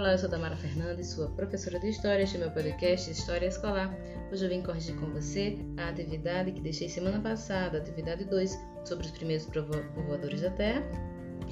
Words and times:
Olá, 0.00 0.12
eu 0.12 0.18
sou 0.18 0.30
Tamara 0.30 0.56
Fernandes, 0.56 1.08
sua 1.08 1.28
professora 1.28 1.78
de 1.78 1.90
História. 1.90 2.22
Este 2.22 2.36
é 2.36 2.40
meu 2.40 2.50
podcast 2.50 3.10
História 3.10 3.46
Escolar. 3.46 3.94
Hoje 4.32 4.42
eu 4.42 4.48
vim 4.48 4.62
corrigir 4.62 4.96
com 4.96 5.10
você 5.10 5.58
a 5.76 5.90
atividade 5.90 6.52
que 6.52 6.60
deixei 6.62 6.88
semana 6.88 7.20
passada, 7.20 7.76
atividade 7.76 8.24
2, 8.24 8.58
sobre 8.82 9.04
os 9.04 9.12
primeiros 9.12 9.44
povoadores 9.44 10.40
da 10.40 10.48
Terra 10.52 10.82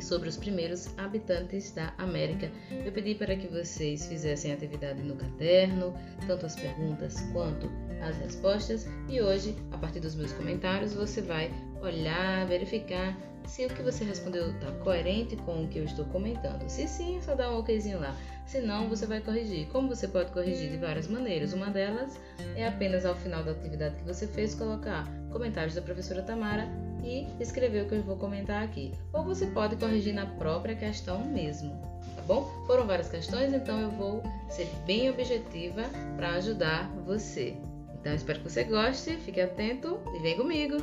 sobre 0.00 0.28
os 0.28 0.36
primeiros 0.36 0.88
habitantes 0.98 1.72
da 1.72 1.92
América. 1.98 2.50
Eu 2.70 2.92
pedi 2.92 3.14
para 3.14 3.36
que 3.36 3.48
vocês 3.48 4.06
fizessem 4.06 4.52
atividade 4.52 5.02
no 5.02 5.16
caderno, 5.16 5.94
tanto 6.26 6.46
as 6.46 6.56
perguntas 6.56 7.20
quanto 7.32 7.70
as 8.00 8.16
respostas, 8.18 8.86
e 9.08 9.20
hoje, 9.20 9.56
a 9.72 9.78
partir 9.78 10.00
dos 10.00 10.14
meus 10.14 10.32
comentários, 10.32 10.94
você 10.94 11.20
vai 11.20 11.50
olhar, 11.82 12.46
verificar 12.46 13.16
se 13.48 13.64
o 13.64 13.68
que 13.68 13.82
você 13.82 14.04
respondeu 14.04 14.50
está 14.50 14.70
coerente 14.84 15.34
com 15.36 15.64
o 15.64 15.68
que 15.68 15.78
eu 15.78 15.84
estou 15.84 16.04
comentando. 16.06 16.68
Se 16.68 16.86
sim, 16.86 17.18
só 17.22 17.34
dá 17.34 17.50
um 17.50 17.58
okzinho 17.58 17.98
lá. 17.98 18.14
Se 18.46 18.60
não, 18.60 18.88
você 18.88 19.06
vai 19.06 19.20
corrigir. 19.20 19.66
Como 19.68 19.88
você 19.88 20.06
pode 20.06 20.32
corrigir 20.32 20.70
de 20.70 20.76
várias 20.76 21.08
maneiras? 21.08 21.52
Uma 21.52 21.70
delas 21.70 22.18
é 22.54 22.66
apenas 22.66 23.06
ao 23.06 23.14
final 23.14 23.42
da 23.42 23.52
atividade 23.52 23.96
que 23.96 24.04
você 24.04 24.26
fez 24.26 24.54
colocar 24.54 25.06
comentários 25.30 25.74
da 25.74 25.82
professora 25.82 26.22
Tamara 26.22 26.68
e 27.02 27.26
escrever 27.40 27.84
o 27.84 27.88
que 27.88 27.94
eu 27.94 28.02
vou 28.02 28.16
comentar 28.16 28.62
aqui. 28.62 28.92
Ou 29.12 29.24
você 29.24 29.46
pode 29.46 29.76
corrigir 29.76 30.14
na 30.14 30.26
própria 30.26 30.74
questão 30.74 31.24
mesmo, 31.24 31.70
tá 32.16 32.22
bom? 32.22 32.44
Foram 32.66 32.86
várias 32.86 33.08
questões, 33.08 33.52
então 33.52 33.80
eu 33.80 33.90
vou 33.90 34.22
ser 34.48 34.68
bem 34.86 35.10
objetiva 35.10 35.82
para 36.16 36.30
ajudar 36.34 36.90
você. 37.04 37.56
Então 38.00 38.14
espero 38.14 38.40
que 38.40 38.48
você 38.50 38.64
goste, 38.64 39.16
fique 39.16 39.40
atento 39.40 39.98
e 40.14 40.18
vem 40.20 40.36
comigo! 40.36 40.76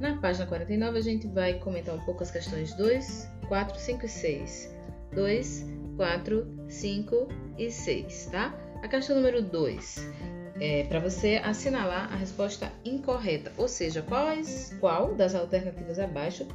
Na 0.00 0.16
página 0.16 0.46
49 0.46 0.98
a 0.98 1.02
gente 1.02 1.26
vai 1.28 1.54
comentar 1.54 1.94
um 1.94 2.00
pouco 2.00 2.22
as 2.22 2.30
questões 2.30 2.74
2, 2.74 3.28
4, 3.48 3.78
5 3.78 4.06
e 4.06 4.08
6. 4.08 4.81
2, 5.14 5.66
4, 5.96 6.46
5 6.68 7.28
e 7.58 7.70
6, 7.70 8.26
tá? 8.26 8.54
A 8.82 8.88
questão 8.88 9.16
número 9.16 9.42
2 9.42 10.08
é 10.60 10.84
para 10.84 11.00
você 11.00 11.40
assinalar 11.42 12.12
a 12.12 12.16
resposta 12.16 12.70
incorreta, 12.84 13.52
ou 13.56 13.68
seja, 13.68 14.02
quais, 14.02 14.76
qual 14.80 15.14
das 15.14 15.34
alternativas 15.34 15.98
abaixo 15.98 16.46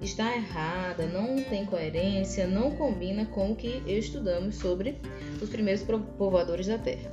está 0.00 0.36
errada, 0.36 1.06
não 1.06 1.42
tem 1.42 1.64
coerência, 1.64 2.46
não 2.46 2.70
combina 2.72 3.26
com 3.26 3.52
o 3.52 3.56
que 3.56 3.82
estudamos 3.86 4.56
sobre 4.56 5.00
os 5.40 5.48
primeiros 5.48 5.82
povoadores 5.82 6.66
da 6.66 6.78
Terra. 6.78 7.10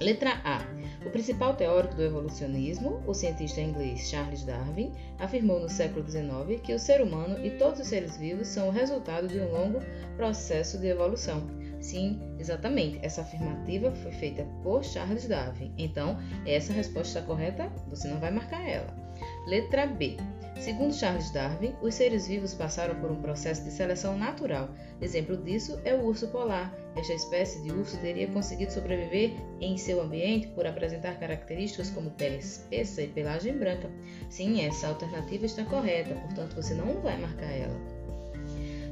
Letra 0.00 0.40
A. 0.44 0.75
O 1.06 1.10
principal 1.10 1.54
teórico 1.54 1.94
do 1.94 2.02
evolucionismo, 2.02 3.00
o 3.06 3.14
cientista 3.14 3.60
inglês 3.60 4.10
Charles 4.10 4.42
Darwin, 4.42 4.92
afirmou 5.20 5.60
no 5.60 5.68
século 5.68 6.04
XIX 6.04 6.60
que 6.60 6.74
o 6.74 6.80
ser 6.80 7.00
humano 7.00 7.46
e 7.46 7.50
todos 7.50 7.78
os 7.78 7.86
seres 7.86 8.16
vivos 8.16 8.48
são 8.48 8.66
o 8.66 8.72
resultado 8.72 9.28
de 9.28 9.38
um 9.38 9.52
longo 9.52 9.78
processo 10.16 10.76
de 10.78 10.88
evolução. 10.88 11.46
Sim, 11.80 12.20
exatamente. 12.40 12.98
Essa 13.02 13.20
afirmativa 13.20 13.92
foi 13.92 14.10
feita 14.10 14.44
por 14.64 14.82
Charles 14.82 15.28
Darwin. 15.28 15.72
Então, 15.78 16.18
essa 16.44 16.72
resposta 16.72 17.20
está 17.20 17.22
correta? 17.22 17.70
Você 17.88 18.08
não 18.08 18.18
vai 18.18 18.32
marcar 18.32 18.68
ela. 18.68 19.05
Letra 19.46 19.86
B. 19.86 20.16
Segundo 20.58 20.92
Charles 20.92 21.30
Darwin, 21.30 21.74
os 21.80 21.94
seres 21.94 22.26
vivos 22.26 22.54
passaram 22.54 22.98
por 22.98 23.10
um 23.10 23.20
processo 23.20 23.62
de 23.62 23.70
seleção 23.70 24.18
natural. 24.18 24.70
Exemplo 25.00 25.36
disso 25.36 25.78
é 25.84 25.94
o 25.94 26.04
urso 26.04 26.26
polar. 26.28 26.74
Esta 26.96 27.12
espécie 27.12 27.62
de 27.62 27.70
urso 27.70 27.96
teria 27.98 28.26
conseguido 28.28 28.72
sobreviver 28.72 29.32
em 29.60 29.76
seu 29.76 30.00
ambiente 30.00 30.48
por 30.48 30.66
apresentar 30.66 31.20
características 31.20 31.90
como 31.90 32.10
pele 32.10 32.38
espessa 32.38 33.02
e 33.02 33.08
pelagem 33.08 33.56
branca. 33.56 33.88
Sim, 34.30 34.64
essa 34.64 34.88
alternativa 34.88 35.46
está 35.46 35.64
correta, 35.64 36.14
portanto 36.14 36.56
você 36.56 36.74
não 36.74 37.00
vai 37.00 37.16
marcar 37.18 37.52
ela. 37.52 37.95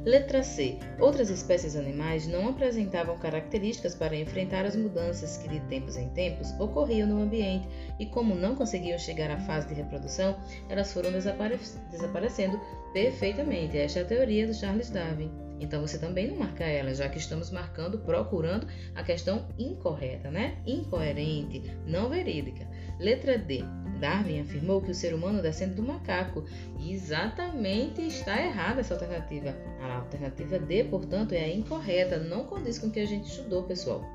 Letra 0.05 0.43
C. 0.43 0.77
Outras 0.99 1.31
espécies 1.31 1.75
animais 1.75 2.27
não 2.27 2.49
apresentavam 2.49 3.17
características 3.17 3.95
para 3.95 4.15
enfrentar 4.15 4.63
as 4.63 4.75
mudanças 4.75 5.37
que 5.37 5.49
de 5.49 5.59
tempos 5.61 5.97
em 5.97 6.09
tempos 6.09 6.51
ocorriam 6.59 7.07
no 7.07 7.23
ambiente 7.23 7.67
e, 7.99 8.05
como 8.05 8.35
não 8.35 8.55
conseguiam 8.55 8.99
chegar 8.99 9.31
à 9.31 9.39
fase 9.39 9.67
de 9.67 9.73
reprodução, 9.73 10.37
elas 10.69 10.93
foram 10.93 11.11
desapare 11.11 11.57
desaparecendo 11.89 12.61
perfeitamente. 12.93 13.79
Esta 13.79 13.99
é 13.99 14.01
a 14.03 14.05
teoria 14.05 14.45
do 14.45 14.53
Charles 14.53 14.91
Darwin. 14.91 15.31
Então 15.59 15.81
você 15.81 15.97
também 15.97 16.27
não 16.27 16.37
marca 16.37 16.65
ela, 16.65 16.93
já 16.93 17.09
que 17.09 17.17
estamos 17.17 17.49
marcando, 17.49 17.97
procurando 17.99 18.67
a 18.93 19.01
questão 19.01 19.47
incorreta, 19.57 20.29
né? 20.29 20.57
Incoerente, 20.67 21.63
não 21.87 22.09
verídica. 22.09 22.67
Letra 22.99 23.39
D. 23.39 23.63
Darwin 24.05 24.41
afirmou 24.41 24.81
que 24.81 24.91
o 24.91 24.93
ser 24.93 25.15
humano 25.15 25.41
descende 25.41 25.73
do 25.73 25.81
macaco. 25.81 26.45
E 26.79 26.93
exatamente 26.93 28.05
está 28.05 28.39
errada 28.39 28.81
essa 28.81 28.93
alternativa. 28.93 29.55
A 29.81 29.95
alternativa 29.95 30.59
D, 30.59 30.83
portanto, 30.83 31.33
é 31.33 31.43
a 31.43 31.51
incorreta, 31.51 32.19
não 32.19 32.43
condiz 32.43 32.77
com 32.77 32.85
o 32.85 32.91
que 32.91 32.99
a 32.99 33.07
gente 33.07 33.27
estudou, 33.27 33.63
pessoal. 33.63 34.05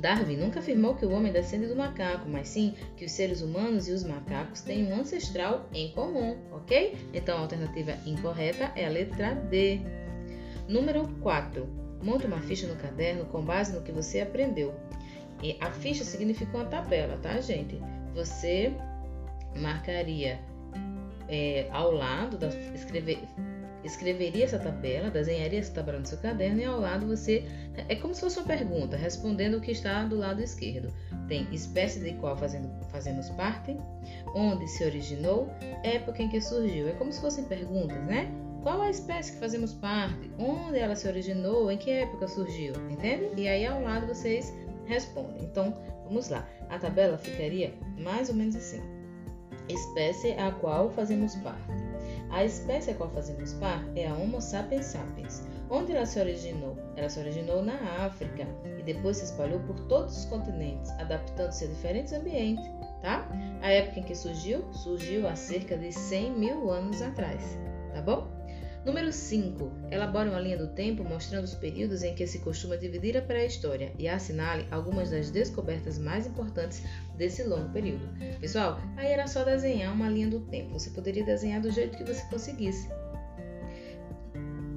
Darwin 0.00 0.38
nunca 0.38 0.58
afirmou 0.58 0.96
que 0.96 1.06
o 1.06 1.12
homem 1.12 1.30
descende 1.30 1.66
do 1.68 1.76
macaco, 1.76 2.28
mas 2.28 2.48
sim 2.48 2.74
que 2.96 3.04
os 3.04 3.12
seres 3.12 3.40
humanos 3.40 3.86
e 3.86 3.92
os 3.92 4.02
macacos 4.02 4.62
têm 4.62 4.90
um 4.90 5.00
ancestral 5.00 5.68
em 5.72 5.92
comum, 5.92 6.36
ok? 6.50 6.96
Então 7.14 7.36
a 7.36 7.42
alternativa 7.42 7.96
incorreta 8.04 8.72
é 8.74 8.86
a 8.86 8.90
letra 8.90 9.34
D. 9.34 9.80
Número 10.66 11.06
4. 11.20 11.68
Monte 12.02 12.26
uma 12.26 12.40
ficha 12.40 12.66
no 12.66 12.76
caderno 12.76 13.26
com 13.26 13.42
base 13.42 13.72
no 13.72 13.82
que 13.82 13.92
você 13.92 14.20
aprendeu. 14.20 14.74
E 15.40 15.56
a 15.60 15.70
ficha 15.70 16.02
significa 16.02 16.56
uma 16.56 16.64
tabela, 16.64 17.16
tá, 17.18 17.38
gente? 17.40 17.78
Você 18.18 18.72
marcaria 19.54 20.40
é, 21.28 21.68
ao 21.70 21.92
lado, 21.92 22.36
da, 22.36 22.48
escrever, 22.74 23.20
escreveria 23.84 24.44
essa 24.44 24.58
tabela, 24.58 25.08
desenharia 25.08 25.60
essa 25.60 25.72
tabela 25.72 26.00
no 26.00 26.06
seu 26.06 26.18
caderno 26.18 26.60
e 26.60 26.64
ao 26.64 26.80
lado 26.80 27.06
você. 27.06 27.44
É 27.88 27.94
como 27.94 28.12
se 28.12 28.22
fosse 28.22 28.40
uma 28.40 28.46
pergunta, 28.46 28.96
respondendo 28.96 29.58
o 29.58 29.60
que 29.60 29.70
está 29.70 30.02
do 30.02 30.18
lado 30.18 30.42
esquerdo. 30.42 30.92
Tem 31.28 31.46
espécie 31.52 32.00
de 32.00 32.14
qual 32.14 32.36
fazendo, 32.36 32.68
fazemos 32.90 33.30
parte, 33.30 33.76
onde 34.34 34.66
se 34.66 34.84
originou, 34.84 35.48
época 35.84 36.20
em 36.20 36.28
que 36.28 36.40
surgiu. 36.40 36.88
É 36.88 36.92
como 36.94 37.12
se 37.12 37.20
fossem 37.20 37.44
perguntas, 37.44 38.04
né? 38.04 38.28
Qual 38.64 38.82
a 38.82 38.90
espécie 38.90 39.34
que 39.34 39.38
fazemos 39.38 39.74
parte? 39.74 40.28
Onde 40.36 40.76
ela 40.76 40.96
se 40.96 41.06
originou? 41.06 41.70
Em 41.70 41.78
que 41.78 41.88
época 41.88 42.26
surgiu? 42.26 42.72
Entende? 42.90 43.40
E 43.40 43.46
aí 43.46 43.64
ao 43.64 43.80
lado 43.80 44.08
vocês 44.08 44.52
respondem. 44.86 45.44
Então, 45.44 45.72
vamos 46.08 46.28
lá. 46.28 46.48
A 46.68 46.78
tabela 46.78 47.16
ficaria 47.18 47.72
mais 47.98 48.28
ou 48.28 48.34
menos 48.34 48.56
assim: 48.56 48.82
espécie 49.68 50.32
a 50.32 50.50
qual 50.52 50.90
fazemos 50.90 51.36
parte. 51.36 51.72
A 52.30 52.44
espécie 52.44 52.90
a 52.90 52.94
qual 52.94 53.10
fazemos 53.10 53.54
parte 53.54 54.00
é 54.00 54.08
a 54.08 54.14
Homo 54.14 54.40
sapiens 54.40 54.86
sapiens. 54.86 55.46
Onde 55.70 55.92
ela 55.92 56.06
se 56.06 56.18
originou? 56.18 56.76
Ela 56.96 57.08
se 57.08 57.20
originou 57.20 57.62
na 57.62 57.74
África 58.04 58.46
e 58.78 58.82
depois 58.82 59.18
se 59.18 59.24
espalhou 59.24 59.60
por 59.60 59.78
todos 59.86 60.16
os 60.16 60.24
continentes, 60.26 60.90
adaptando-se 60.92 61.64
a 61.64 61.68
diferentes 61.68 62.12
ambientes, 62.12 62.64
tá? 63.02 63.28
A 63.60 63.70
época 63.70 64.00
em 64.00 64.02
que 64.02 64.14
surgiu, 64.14 64.64
surgiu 64.72 65.28
há 65.28 65.36
cerca 65.36 65.76
de 65.76 65.92
100 65.92 66.32
mil 66.32 66.70
anos 66.70 67.02
atrás, 67.02 67.58
tá 67.92 68.00
bom? 68.00 68.37
Número 68.88 69.12
5. 69.12 69.70
Elabore 69.90 70.30
uma 70.30 70.40
linha 70.40 70.56
do 70.56 70.68
tempo 70.68 71.04
mostrando 71.04 71.44
os 71.44 71.54
períodos 71.54 72.02
em 72.02 72.14
que 72.14 72.26
se 72.26 72.38
costuma 72.38 72.74
dividir 72.74 73.18
a 73.18 73.20
pré-história 73.20 73.92
e 73.98 74.08
assinale 74.08 74.66
algumas 74.70 75.10
das 75.10 75.30
descobertas 75.30 75.98
mais 75.98 76.26
importantes 76.26 76.82
desse 77.14 77.42
longo 77.42 77.68
período. 77.68 78.08
Pessoal, 78.40 78.80
aí 78.96 79.08
era 79.08 79.26
só 79.26 79.44
desenhar 79.44 79.92
uma 79.92 80.08
linha 80.08 80.28
do 80.28 80.40
tempo. 80.40 80.72
Você 80.72 80.88
poderia 80.88 81.22
desenhar 81.22 81.60
do 81.60 81.70
jeito 81.70 81.98
que 81.98 82.04
você 82.04 82.24
conseguisse. 82.30 82.88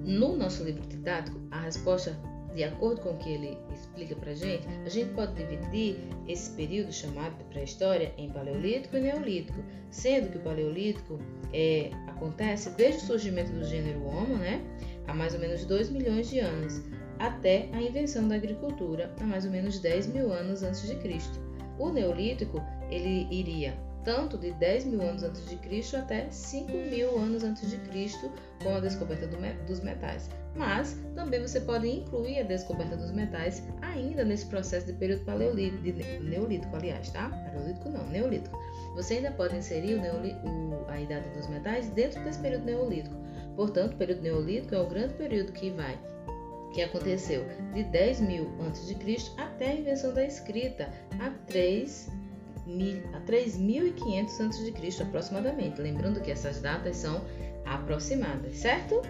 No 0.03 0.35
nosso 0.35 0.61
livro 0.65 0.85
didático, 0.89 1.39
a 1.49 1.61
resposta 1.61 2.11
de 2.55 2.63
acordo 2.63 3.01
com 3.01 3.11
o 3.11 3.17
que 3.17 3.29
ele 3.29 3.57
explica 3.73 4.15
para 4.15 4.33
gente, 4.33 4.67
a 4.85 4.89
gente 4.89 5.13
pode 5.13 5.33
dividir 5.35 5.97
esse 6.27 6.51
período 6.51 6.91
chamado 6.91 7.37
de 7.37 7.43
pré-história 7.45 8.13
em 8.17 8.29
paleolítico 8.29 8.97
e 8.97 9.01
neolítico, 9.01 9.63
sendo 9.89 10.29
que 10.29 10.37
o 10.37 10.41
paleolítico 10.41 11.19
é, 11.53 11.89
acontece 12.07 12.69
desde 12.71 13.03
o 13.03 13.07
surgimento 13.07 13.51
do 13.51 13.63
gênero 13.63 14.05
Homo, 14.05 14.37
né, 14.37 14.61
há 15.07 15.13
mais 15.13 15.33
ou 15.33 15.39
menos 15.39 15.65
2 15.65 15.89
milhões 15.89 16.29
de 16.29 16.39
anos, 16.39 16.81
até 17.19 17.69
a 17.73 17.81
invenção 17.81 18.27
da 18.27 18.35
agricultura, 18.35 19.13
há 19.19 19.23
mais 19.23 19.45
ou 19.45 19.51
menos 19.51 19.79
10 19.79 20.07
mil 20.07 20.31
anos 20.33 20.63
antes 20.63 20.87
de 20.87 20.95
Cristo. 20.95 21.39
O 21.77 21.89
neolítico 21.89 22.61
ele 22.89 23.27
iria 23.31 23.75
tanto 24.03 24.37
de 24.37 24.51
10 24.51 24.85
mil 24.85 25.01
anos 25.01 25.23
antes 25.23 25.45
de 25.47 25.55
Cristo 25.57 25.97
até 25.97 26.29
5 26.29 26.71
mil 26.71 27.17
anos 27.17 27.43
antes 27.43 27.69
de 27.69 27.77
Cristo, 27.77 28.31
com 28.63 28.75
a 28.75 28.79
descoberta 28.79 29.27
do, 29.27 29.37
dos 29.65 29.79
metais. 29.81 30.29
Mas 30.55 30.97
também 31.15 31.41
você 31.41 31.61
pode 31.61 31.87
incluir 31.87 32.39
a 32.39 32.43
descoberta 32.43 32.97
dos 32.97 33.11
metais 33.11 33.63
ainda 33.81 34.23
nesse 34.23 34.45
processo 34.47 34.87
de 34.87 34.93
período 34.93 35.23
paleolítico, 35.23 35.81
de 35.81 36.19
neolítico, 36.19 36.75
aliás, 36.75 37.09
tá? 37.11 37.29
Paleolítico 37.29 37.89
não, 37.89 38.07
neolítico. 38.07 38.59
Você 38.95 39.15
ainda 39.15 39.31
pode 39.31 39.55
inserir 39.55 39.95
o 39.95 40.01
a 40.89 40.99
idade 40.99 41.29
dos 41.29 41.47
metais 41.47 41.89
dentro 41.89 42.21
desse 42.23 42.39
período 42.39 42.65
neolítico. 42.65 43.15
Portanto, 43.55 43.93
o 43.93 43.97
período 43.97 44.21
neolítico 44.21 44.75
é 44.75 44.79
o 44.79 44.87
grande 44.87 45.13
período 45.13 45.51
que 45.53 45.69
vai 45.71 45.97
que 46.73 46.81
aconteceu 46.81 47.45
de 47.73 47.83
10 47.83 48.21
mil 48.21 48.49
antes 48.61 48.87
de 48.87 48.95
Cristo 48.95 49.33
até 49.37 49.71
a 49.71 49.75
invenção 49.75 50.13
da 50.13 50.25
escrita, 50.25 50.89
há 51.19 51.29
3 51.47 52.09
a 53.13 53.19
3.500 53.21 54.25
a.C. 54.25 55.03
aproximadamente. 55.03 55.81
Lembrando 55.81 56.21
que 56.21 56.31
essas 56.31 56.61
datas 56.61 56.97
são 56.97 57.23
aproximadas, 57.65 58.55
certo? 58.57 59.01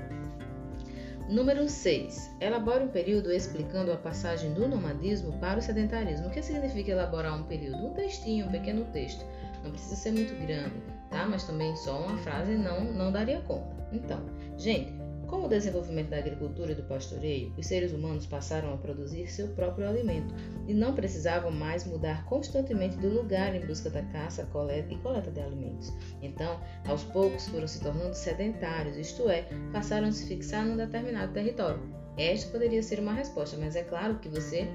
Número 1.30 1.68
6. 1.70 2.32
Elabore 2.42 2.84
um 2.84 2.90
período 2.90 3.32
explicando 3.32 3.92
a 3.92 3.96
passagem 3.96 4.54
do 4.54 4.68
nomadismo 4.68 5.32
para 5.40 5.60
o 5.60 5.62
sedentarismo. 5.62 6.28
O 6.28 6.30
que 6.30 6.42
significa 6.42 6.92
elaborar 6.92 7.40
um 7.40 7.44
período? 7.44 7.78
Um 7.78 7.94
textinho, 7.94 8.48
um 8.48 8.52
pequeno 8.52 8.84
texto. 8.92 9.26
Não 9.64 9.72
precisa 9.72 9.96
ser 9.96 10.12
muito 10.12 10.34
grande, 10.46 10.74
tá? 11.10 11.26
Mas 11.26 11.46
também 11.46 11.76
só 11.76 12.02
uma 12.02 12.18
frase 12.18 12.58
não, 12.58 12.84
não 12.84 13.12
daria 13.12 13.40
conta. 13.42 13.76
Então, 13.94 14.20
gente, 14.58 14.94
com 15.32 15.46
o 15.46 15.48
desenvolvimento 15.48 16.10
da 16.10 16.18
agricultura 16.18 16.74
e 16.74 16.76
do 16.76 16.84
pastoreio, 16.84 17.54
os 17.58 17.66
seres 17.66 17.94
humanos 17.94 18.26
passaram 18.26 18.74
a 18.74 18.78
produzir 18.78 19.28
seu 19.28 19.48
próprio 19.48 19.88
alimento 19.88 20.36
e 20.68 20.74
não 20.74 20.94
precisavam 20.94 21.50
mais 21.50 21.86
mudar 21.86 22.26
constantemente 22.26 22.98
do 22.98 23.08
lugar 23.08 23.56
em 23.56 23.66
busca 23.66 23.90
da 23.90 24.04
caça, 24.04 24.46
coleta 24.48 24.94
e 24.94 24.98
coleta 24.98 25.32
de 25.32 25.40
alimentos. 25.40 25.94
Então, 26.22 26.60
aos 26.86 27.04
poucos 27.06 27.48
foram 27.48 27.66
se 27.66 27.80
tornando 27.80 28.14
sedentários, 28.14 28.98
isto 28.98 29.30
é, 29.30 29.48
passaram 29.72 30.10
a 30.10 30.12
se 30.12 30.28
fixar 30.28 30.66
num 30.66 30.76
determinado 30.76 31.32
território. 31.32 31.82
Esta 32.18 32.52
poderia 32.52 32.84
ser 32.84 33.00
uma 33.00 33.14
resposta, 33.14 33.56
mas 33.58 33.78
é 33.78 33.84
claro 33.84 34.20
que 34.20 34.28
você 34.28 34.68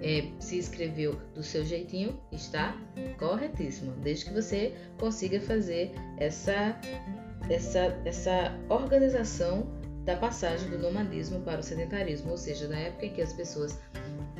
é, 0.00 0.28
se 0.38 0.56
escreveu 0.56 1.20
do 1.34 1.42
seu 1.42 1.64
jeitinho, 1.64 2.16
está 2.30 2.76
corretíssimo, 3.18 3.92
desde 4.02 4.26
que 4.26 4.32
você 4.32 4.72
consiga 5.00 5.40
fazer 5.40 5.90
essa 6.16 6.78
essa, 7.48 7.96
essa 8.04 8.52
organização 8.68 9.66
da 10.04 10.16
passagem 10.16 10.68
do 10.68 10.78
nomadismo 10.78 11.40
para 11.40 11.60
o 11.60 11.62
sedentarismo, 11.62 12.32
ou 12.32 12.36
seja, 12.36 12.66
da 12.66 12.76
época 12.76 13.06
em 13.06 13.10
que 13.10 13.22
as 13.22 13.32
pessoas 13.32 13.78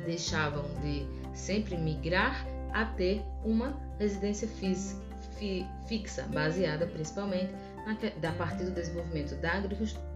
deixavam 0.05 0.65
de 0.81 1.07
sempre 1.35 1.77
migrar 1.77 2.47
a 2.73 2.85
ter 2.85 3.23
uma 3.45 3.77
residência 3.99 4.49
fixa, 4.49 6.23
baseada 6.29 6.87
principalmente 6.87 7.53
na, 7.87 7.97
da 8.21 8.33
partir 8.33 8.65
do 8.65 8.71
desenvolvimento 8.71 9.35
da, 9.37 9.61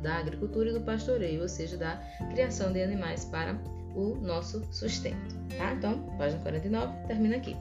da 0.02 0.16
agricultura 0.16 0.70
e 0.70 0.72
do 0.72 0.80
pastoreio, 0.80 1.42
ou 1.42 1.48
seja, 1.48 1.76
da 1.76 1.96
criação 2.30 2.72
de 2.72 2.82
animais 2.82 3.24
para 3.24 3.56
o 3.94 4.14
nosso 4.16 4.64
sustento. 4.72 5.36
Tá? 5.56 5.72
Então, 5.72 6.00
página 6.18 6.40
49 6.42 7.06
termina 7.06 7.36
aqui. 7.36 7.56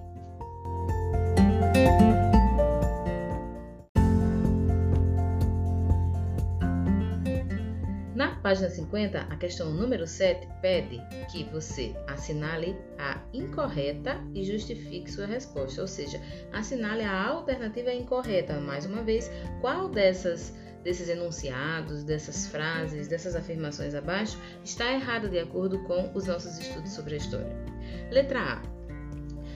Página 8.45 8.69
50, 8.69 9.21
a 9.21 9.35
questão 9.37 9.71
número 9.71 10.05
7 10.05 10.47
pede 10.61 11.01
que 11.31 11.45
você 11.45 11.95
assinale 12.05 12.77
a 12.99 13.19
incorreta 13.33 14.23
e 14.35 14.43
justifique 14.43 15.11
sua 15.11 15.25
resposta, 15.25 15.81
ou 15.81 15.87
seja, 15.87 16.21
assinale 16.53 17.01
a 17.01 17.25
alternativa 17.25 17.91
incorreta. 17.91 18.59
Mais 18.59 18.85
uma 18.85 19.01
vez, 19.01 19.31
qual 19.61 19.89
dessas 19.89 20.53
desses 20.83 21.09
enunciados, 21.09 22.03
dessas 22.03 22.45
frases, 22.45 23.07
dessas 23.07 23.35
afirmações 23.35 23.95
abaixo 23.95 24.39
está 24.63 24.93
errada 24.93 25.27
de 25.27 25.39
acordo 25.39 25.79
com 25.85 26.11
os 26.13 26.27
nossos 26.27 26.59
estudos 26.59 26.91
sobre 26.91 27.15
a 27.15 27.17
história? 27.17 27.57
Letra 28.11 28.39
A. 28.39 28.61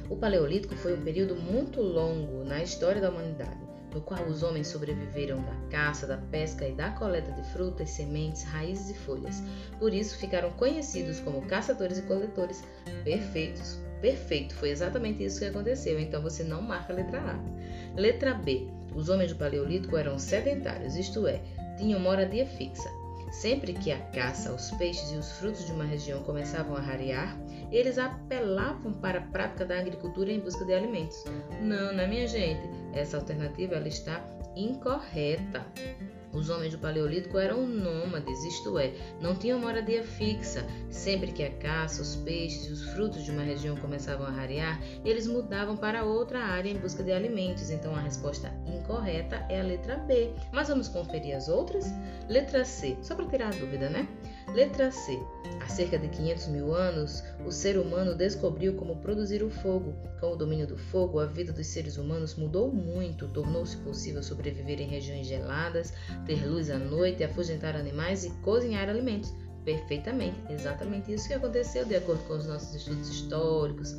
O 0.10 0.18
Paleolítico 0.18 0.76
foi 0.76 0.96
um 0.96 1.04
período 1.04 1.36
muito 1.36 1.80
longo 1.80 2.44
na 2.44 2.64
história 2.64 3.00
da 3.00 3.12
humanidade 3.12 3.69
no 3.94 4.02
qual 4.02 4.24
os 4.26 4.44
homens 4.44 4.68
sobreviveram 4.68 5.42
da 5.42 5.56
caça, 5.70 6.06
da 6.06 6.18
pesca 6.18 6.68
e 6.68 6.74
da 6.74 6.92
coleta 6.92 7.32
de 7.32 7.44
frutas, 7.52 7.90
sementes, 7.90 8.44
raízes 8.44 8.92
e 8.92 8.94
folhas. 9.00 9.42
Por 9.80 9.94
isso 9.94 10.18
ficaram 10.18 10.52
conhecidos 10.52 11.20
como 11.20 11.42
caçadores 11.44 11.98
e 11.98 12.04
coletores 12.04 12.64
perfeitos. 13.04 13.78
Perfeito, 14.02 14.56
foi 14.56 14.70
exatamente 14.70 15.24
isso 15.24 15.40
que 15.40 15.46
aconteceu, 15.46 16.00
então 16.00 16.22
você 16.22 16.44
não 16.44 16.62
marca 16.62 16.94
a 16.94 16.96
letra 16.96 17.20
A. 17.20 18.00
Letra 18.00 18.34
B. 18.34 18.68
Os 18.96 19.10
homens 19.10 19.32
do 19.32 19.38
Paleolítico 19.38 19.98
eram 19.98 20.18
sedentários, 20.18 20.96
isto 20.96 21.28
é, 21.28 21.42
tinham 21.78 22.00
moradia 22.00 22.46
fixa. 22.46 22.90
Sempre 23.32 23.74
que 23.74 23.92
a 23.92 24.00
caça, 24.00 24.52
os 24.52 24.72
peixes 24.72 25.12
e 25.12 25.16
os 25.16 25.32
frutos 25.34 25.66
de 25.66 25.72
uma 25.72 25.84
região 25.84 26.24
começavam 26.24 26.76
a 26.76 26.80
rarear, 26.80 27.38
eles 27.72 27.98
apelavam 28.00 28.94
para 28.94 29.20
a 29.20 29.22
prática 29.22 29.66
da 29.66 29.78
agricultura 29.78 30.32
em 30.32 30.40
busca 30.40 30.66
de 30.66 30.74
alimentos. 30.74 31.24
Não, 31.62 31.94
né, 31.94 32.08
minha 32.08 32.28
gente? 32.28 32.68
Essa 32.94 33.18
alternativa 33.18 33.76
ela 33.76 33.88
está 33.88 34.24
incorreta. 34.56 35.66
Os 36.32 36.50
homens 36.50 36.74
do 36.74 36.80
Paleolítico 36.80 37.40
eram 37.40 37.66
nômades, 37.66 38.44
isto 38.44 38.78
é, 38.78 38.94
não 39.20 39.36
tinham 39.36 39.60
moradia 39.60 40.04
fixa. 40.04 40.64
Sempre 40.92 41.32
que 41.32 41.44
a 41.44 41.52
caça, 41.52 42.02
os 42.02 42.16
peixes 42.18 42.68
e 42.68 42.72
os 42.72 42.84
frutos 42.92 43.24
de 43.24 43.32
uma 43.32 43.42
região 43.42 43.76
começavam 43.78 44.28
a 44.28 44.30
rarear, 44.30 44.80
eles 45.04 45.26
mudavam 45.26 45.76
para 45.76 46.04
outra 46.04 46.40
área 46.40 46.70
em 46.70 46.78
busca 46.78 47.04
de 47.04 47.12
alimentos. 47.12 47.72
Então 47.72 47.96
a 47.96 48.00
resposta 48.00 48.54
incorreta 48.68 49.44
é 49.50 49.60
a 49.60 49.64
letra 49.64 49.98
B. 49.98 50.32
Mas 50.52 50.68
vamos 50.68 50.88
conferir 50.88 51.36
as 51.36 51.48
outras? 51.48 51.92
Letra 52.28 52.64
C, 52.64 52.96
só 53.02 53.16
para 53.16 53.26
tirar 53.26 53.48
a 53.48 53.58
dúvida, 53.58 53.90
né? 53.90 54.08
Letra 54.54 54.92
C. 54.92 55.20
Há 55.62 55.68
cerca 55.68 55.98
de 55.98 56.08
500 56.08 56.48
mil 56.48 56.74
anos, 56.74 57.24
o 57.46 57.52
ser 57.52 57.78
humano 57.78 58.16
descobriu 58.16 58.74
como 58.74 58.96
produzir 58.98 59.44
o 59.44 59.50
fogo. 59.50 59.94
Com 60.20 60.34
o 60.34 60.36
domínio 60.36 60.66
do 60.66 60.78
fogo, 60.78 61.20
a 61.20 61.26
vida 61.26 61.54
dos 61.54 61.68
seres 61.68 61.98
humanos 61.98 62.36
mudou 62.36 62.72
muito. 62.72 63.28
Tornou-se 63.28 63.78
possível 63.78 64.24
sobreviver 64.24 64.82
em 64.82 64.88
regiões 64.88 65.28
geladas, 65.28 65.94
ter 66.26 66.46
luz 66.48 66.70
à 66.70 66.80
noite, 66.80 67.24
afugentar 67.24 67.76
animais 67.76 68.26
e 68.26 68.32
cozinhar 68.42 68.90
alimentos. 68.90 69.32
Perfeitamente, 69.64 70.38
exatamente 70.50 71.14
isso 71.14 71.28
que 71.28 71.34
aconteceu 71.34 71.86
de 71.86 71.96
acordo 71.96 72.24
com 72.24 72.34
os 72.34 72.48
nossos 72.48 72.74
estudos 72.74 73.10
históricos, 73.10 73.96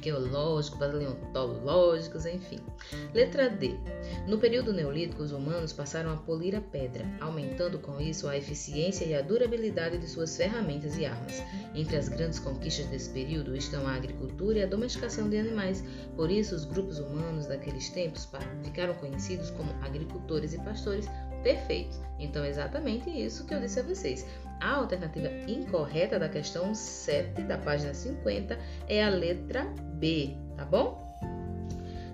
arqueológicos, 0.00 0.78
paleontológicos, 0.78 2.24
enfim. 2.24 2.58
Letra 3.14 3.50
D. 3.50 3.76
No 4.26 4.38
período 4.38 4.72
neolítico, 4.72 5.22
os 5.22 5.32
humanos 5.32 5.72
passaram 5.72 6.12
a 6.12 6.16
polir 6.16 6.56
a 6.56 6.60
pedra, 6.60 7.04
aumentando 7.20 7.78
com 7.78 8.00
isso 8.00 8.26
a 8.26 8.36
eficiência 8.36 9.04
e 9.04 9.14
a 9.14 9.20
durabilidade 9.20 9.98
de 9.98 10.08
suas 10.08 10.34
ferramentas 10.36 10.96
e 10.96 11.04
armas. 11.04 11.42
Entre 11.74 11.96
as 11.96 12.08
grandes 12.08 12.38
conquistas 12.38 12.86
desse 12.86 13.10
período 13.10 13.54
estão 13.54 13.86
a 13.86 13.94
agricultura 13.94 14.58
e 14.58 14.62
a 14.62 14.66
domesticação 14.66 15.28
de 15.28 15.36
animais. 15.36 15.84
Por 16.16 16.30
isso, 16.30 16.54
os 16.54 16.64
grupos 16.64 16.98
humanos 16.98 17.46
daqueles 17.46 17.90
tempos 17.90 18.28
ficaram 18.64 18.94
conhecidos 18.94 19.50
como 19.50 19.70
agricultores 19.82 20.54
e 20.54 20.58
pastores 20.58 21.06
perfeitos. 21.42 22.00
Então, 22.18 22.44
exatamente 22.44 23.10
isso 23.10 23.46
que 23.46 23.54
eu 23.54 23.60
disse 23.60 23.80
a 23.80 23.82
vocês. 23.82 24.26
A 24.60 24.74
alternativa 24.74 25.28
incorreta 25.48 26.18
da 26.18 26.28
questão 26.28 26.74
7 26.74 27.42
da 27.42 27.56
página 27.56 27.94
50 27.94 28.58
é 28.88 29.02
a 29.02 29.08
letra 29.08 29.64
B, 29.94 30.36
tá 30.56 30.64
bom? 30.64 31.08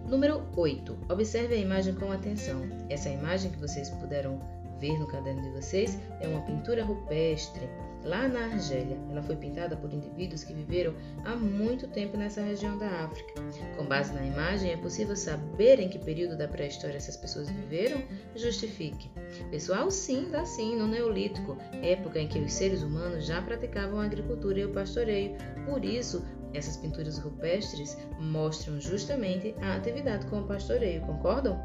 Número 0.09 0.47
8. 0.56 0.97
Observe 1.11 1.54
a 1.54 1.59
imagem 1.59 1.95
com 1.95 2.12
atenção. 2.12 2.62
Essa 2.88 3.09
imagem 3.09 3.50
que 3.50 3.59
vocês 3.59 3.90
puderam 3.90 4.38
ver 4.78 4.97
no 4.99 5.09
caderno 5.09 5.42
de 5.42 5.50
vocês 5.50 5.99
é 6.21 6.28
uma 6.28 6.42
pintura 6.42 6.85
rupestre 6.85 7.68
lá 8.07 8.29
na 8.29 8.45
Argélia. 8.45 8.99
Ela 9.11 9.23
foi 9.23 9.37
pintada 9.37 9.77
por 9.77 9.93
indivíduos 9.93 10.45
que 10.45 10.55
viveram 10.55 10.95
há 11.25 11.35
muito 11.35 11.89
tempo 11.89 12.17
nessa 12.17 12.41
região 12.41 12.79
da 12.79 12.89
África. 13.05 13.43
Com 13.77 13.85
base 13.85 14.13
na 14.15 14.25
imagem, 14.25 14.73
é 14.73 14.77
possível 14.77 15.17
saber 15.17 15.81
em 15.81 15.89
que 15.89 15.99
período 15.99 16.37
da 16.37 16.49
pré-história 16.49 16.97
essas 16.97 17.17
pessoas 17.17 17.51
viveram? 17.51 18.01
Justifique. 18.35 19.11
Pessoal, 19.51 19.91
sim, 19.91 20.29
dá 20.31 20.45
sim, 20.45 20.77
no 20.77 20.87
Neolítico, 20.87 21.57
época 21.83 22.19
em 22.19 22.29
que 22.29 22.39
os 22.39 22.53
seres 22.53 22.83
humanos 22.83 23.27
já 23.27 23.43
praticavam 23.43 24.01
a 24.01 24.05
agricultura 24.05 24.61
e 24.61 24.65
o 24.65 24.73
pastoreio. 24.73 25.37
Por 25.67 25.85
isso, 25.85 26.25
essas 26.55 26.77
pinturas 26.77 27.19
rupestres 27.19 27.99
mostram 28.19 28.81
justamente 28.81 29.55
a 29.61 29.75
atividade 29.75 30.27
com 30.27 30.41
o 30.41 30.47
pastoreio, 30.47 31.03
concordam? 31.03 31.61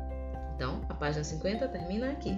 Então, 0.55 0.81
a 0.89 0.93
página 0.93 1.23
50 1.23 1.67
termina 1.69 2.11
aqui. 2.11 2.37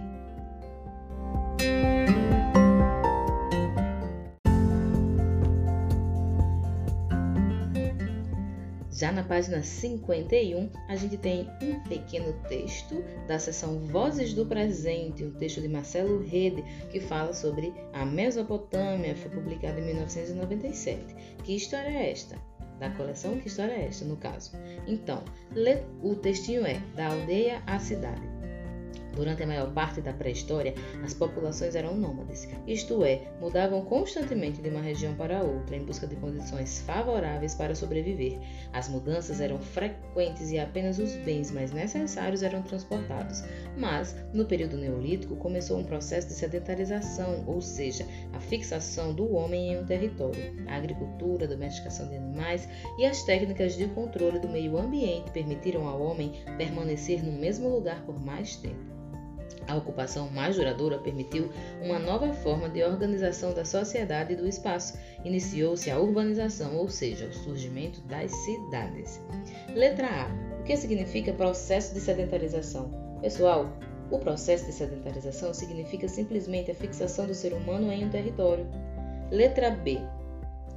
Já 8.94 9.12
na 9.12 9.24
página 9.24 9.64
51, 9.64 10.70
a 10.88 10.96
gente 10.96 11.18
tem 11.18 11.50
um 11.64 11.80
pequeno 11.90 12.32
texto 12.48 13.04
da 13.28 13.40
seção 13.40 13.80
Vozes 13.80 14.36
do 14.36 14.46
Presente, 14.46 15.24
um 15.24 15.32
texto 15.32 15.62
de 15.62 15.68
Marcelo 15.68 16.24
Rede, 16.24 16.64
que 16.92 17.00
fala 17.00 17.34
sobre 17.34 17.74
a 17.92 18.06
Mesopotâmia, 18.06 19.16
foi 19.16 19.32
publicado 19.32 19.80
em 19.80 19.86
1997. 19.86 21.16
Que 21.44 21.56
história 21.56 21.90
é 21.90 22.12
esta? 22.12 22.38
Da 22.80 22.92
coleção 22.92 23.40
Que 23.40 23.48
História 23.48 23.74
é 23.74 23.86
esta, 23.86 24.06
no 24.06 24.18
caso? 24.18 24.52
Então, 24.86 25.24
o 26.02 26.16
textinho 26.16 26.66
é 26.66 26.80
Da 26.96 27.08
Aldeia 27.08 27.64
à 27.66 27.80
Cidade. 27.80 28.33
Durante 29.15 29.43
a 29.43 29.48
maior 29.48 29.72
parte 29.74 30.01
da 30.01 30.12
pré-história, 30.12 30.74
as 31.03 31.13
populações 31.13 31.75
eram 31.75 31.96
nômades, 31.96 32.48
isto 32.65 33.03
é, 33.03 33.22
mudavam 33.39 33.82
constantemente 33.86 34.62
de 34.62 34.70
uma 34.70 34.82
região 34.82 35.13
para 35.15 35.43
outra 35.43 35.75
em 35.75 35.86
busca 35.86 36.08
de 36.08 36.15
condições 36.15 36.82
favoráveis 36.82 37.53
para 37.53 37.75
sobreviver. 37.75 38.39
As 38.72 38.89
mudanças 38.89 39.39
eram 39.39 39.60
frequentes 39.60 40.50
e 40.50 40.58
apenas 40.58 40.98
os 40.98 41.15
bens 41.17 41.51
mais 41.51 41.72
necessários 41.72 42.41
eram 42.41 42.63
transportados. 42.63 43.43
Mas, 43.77 44.15
no 44.34 44.46
período 44.46 44.77
neolítico, 44.77 45.36
começou 45.36 45.77
um 45.77 45.84
processo 45.84 46.27
de 46.27 46.34
sedentarização, 46.34 47.43
ou 47.46 47.62
seja, 47.62 48.05
a 48.34 48.39
fixação 48.39 49.13
do 49.13 49.34
homem 49.34 49.74
em 49.74 49.79
um 49.79 49.86
território. 49.86 50.65
A 50.67 50.75
agricultura, 50.75 51.46
a 51.46 51.50
domesticação 51.50 52.08
de 52.08 52.15
animais 52.15 52.67
e 52.98 53.05
as 53.05 53.24
técnicas 53.24 53.75
de 53.75 53.88
controle 53.89 54.39
do 54.39 54.50
meio 54.50 54.77
ambiente 54.77 55.32
permitiram 55.32 55.88
ao 55.88 56.01
homem 56.01 56.34
permanecer 56.58 57.24
no 57.24 57.32
mesmo 57.32 57.70
lugar 57.70 58.03
por 58.05 58.20
mais 58.20 58.55
tempo. 58.55 59.03
A 59.67 59.75
ocupação 59.75 60.29
mais 60.29 60.55
duradoura 60.55 61.00
permitiu 61.00 61.50
uma 61.82 62.00
nova 62.00 62.34
forma 62.34 62.70
de 62.70 62.84
organização 62.84 63.53
da 63.53 63.63
sociedade 63.63 64.34
e 64.34 64.36
do 64.36 64.48
espaço. 64.48 64.98
Iniciou-se 65.24 65.89
a 65.89 66.00
urbanização, 66.00 66.77
ou 66.77 66.89
seja, 66.89 67.25
o 67.25 67.34
surgimento 67.34 68.01
das 68.01 68.32
cidades. 68.32 69.22
Letra 69.74 70.08
A. 70.08 70.60
O 70.60 70.63
que 70.63 70.77
significa 70.77 71.34
processo 71.34 71.93
de 71.93 72.00
sedentarização? 72.00 72.91
Pessoal, 73.22 73.70
o 74.12 74.20
processo 74.20 74.65
de 74.65 74.74
sedentarização 74.74 75.53
significa 75.53 76.08
simplesmente 76.08 76.72
a 76.72 76.75
fixação 76.75 77.25
do 77.25 77.34
ser 77.34 77.53
humano 77.53 77.91
em 77.91 78.05
um 78.05 78.10
território. 78.10 78.67
Letra 79.32 79.72
B. 79.72 80.00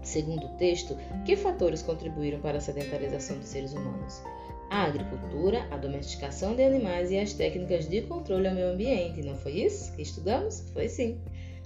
Segundo 0.02 0.46
o 0.46 0.56
texto, 0.56 0.96
que 1.24 1.36
fatores 1.36 1.82
contribuíram 1.82 2.40
para 2.40 2.58
a 2.58 2.60
sedentarização 2.60 3.38
dos 3.38 3.48
seres 3.48 3.72
humanos? 3.72 4.22
A 4.70 4.84
agricultura, 4.84 5.66
a 5.70 5.76
domesticação 5.76 6.54
de 6.54 6.62
animais 6.64 7.10
e 7.10 7.18
as 7.18 7.32
técnicas 7.32 7.88
de 7.88 8.02
controle 8.02 8.48
ao 8.48 8.54
meio 8.54 8.72
ambiente. 8.72 9.22
Não 9.22 9.36
foi 9.36 9.52
isso 9.52 9.92
que 9.94 10.02
estudamos? 10.02 10.68
Foi 10.72 10.88
sim. 10.88 11.18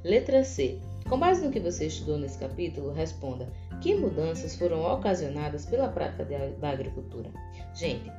Letra 0.05 0.45
C. 0.45 0.79
Com 1.09 1.19
base 1.19 1.45
no 1.45 1.51
que 1.51 1.61
você 1.61 1.87
estudou 1.87 2.19
nesse 2.19 2.39
capítulo, 2.39 2.93
responda: 2.93 3.49
que 3.81 3.95
mudanças 3.95 4.55
foram 4.57 4.83
ocasionadas 4.83 5.67
pela 5.67 5.89
prática 5.89 6.25
da 6.61 6.71
agricultura? 6.71 7.31
Gente, 7.75 8.11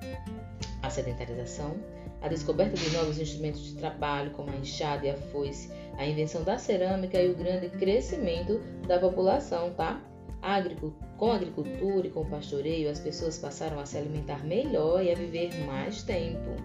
a 0.82 0.90
sedentarização, 0.90 1.76
a 2.22 2.28
descoberta 2.28 2.76
de 2.76 2.90
novos 2.92 3.20
instrumentos 3.20 3.64
de 3.64 3.76
trabalho, 3.76 4.32
como 4.32 4.50
a 4.52 4.56
enxada 4.56 5.06
e 5.06 5.10
a 5.10 5.16
foice, 5.16 5.72
a 5.98 6.06
invenção 6.06 6.44
da 6.44 6.58
cerâmica 6.58 7.22
e 7.22 7.30
o 7.30 7.36
grande 7.36 7.70
crescimento 7.70 8.60
da 8.88 9.00
população, 9.00 9.72
tá? 9.74 10.02
Com 11.18 11.32
a 11.32 11.36
agricultura 11.36 12.08
e 12.08 12.10
com 12.10 12.22
o 12.22 12.30
pastoreio, 12.30 12.90
as 12.90 13.00
pessoas 13.00 13.38
passaram 13.38 13.80
a 13.80 13.86
se 13.86 13.98
alimentar 13.98 14.44
melhor 14.44 15.04
e 15.04 15.12
a 15.12 15.16
viver 15.16 15.54
mais 15.66 16.02
tempo. 16.04 16.56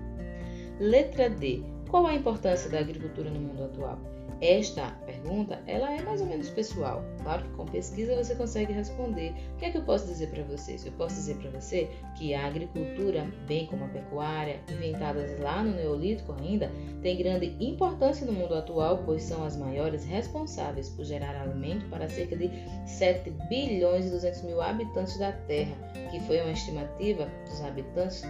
Letra 0.80 1.28
D. 1.28 1.62
Qual 1.88 2.06
a 2.06 2.14
importância 2.14 2.70
da 2.70 2.78
agricultura 2.78 3.30
no 3.30 3.40
mundo 3.40 3.64
atual? 3.64 4.15
Esta 4.40 4.90
pergunta, 5.06 5.62
ela 5.66 5.90
é 5.92 6.02
mais 6.02 6.20
ou 6.20 6.26
menos 6.26 6.50
pessoal. 6.50 7.02
Claro 7.22 7.42
que 7.42 7.56
com 7.56 7.64
pesquisa 7.64 8.14
você 8.14 8.34
consegue 8.34 8.72
responder. 8.72 9.32
O 9.54 9.56
que 9.56 9.64
é 9.64 9.70
que 9.70 9.78
eu 9.78 9.82
posso 9.82 10.06
dizer 10.06 10.28
para 10.28 10.42
vocês? 10.42 10.84
Eu 10.84 10.92
posso 10.92 11.14
dizer 11.14 11.36
para 11.36 11.50
você 11.50 11.88
que 12.16 12.34
a 12.34 12.46
agricultura, 12.46 13.26
bem 13.46 13.66
como 13.66 13.84
a 13.84 13.88
pecuária, 13.88 14.60
inventadas 14.68 15.40
lá 15.40 15.62
no 15.62 15.74
Neolítico 15.74 16.34
ainda, 16.38 16.70
tem 17.00 17.16
grande 17.16 17.56
importância 17.60 18.26
no 18.26 18.32
mundo 18.32 18.54
atual, 18.54 19.02
pois 19.06 19.22
são 19.22 19.42
as 19.42 19.56
maiores 19.56 20.04
responsáveis 20.04 20.90
por 20.90 21.04
gerar 21.04 21.34
alimento 21.40 21.88
para 21.88 22.08
cerca 22.08 22.36
de 22.36 22.50
7 22.86 23.30
bilhões 23.48 24.06
e 24.06 24.10
200 24.10 24.42
mil 24.42 24.60
habitantes 24.60 25.18
da 25.18 25.32
Terra, 25.32 25.76
que 26.10 26.20
foi 26.20 26.40
uma 26.42 26.52
estimativa 26.52 27.26
dos 27.48 27.62
habitantes 27.62 28.22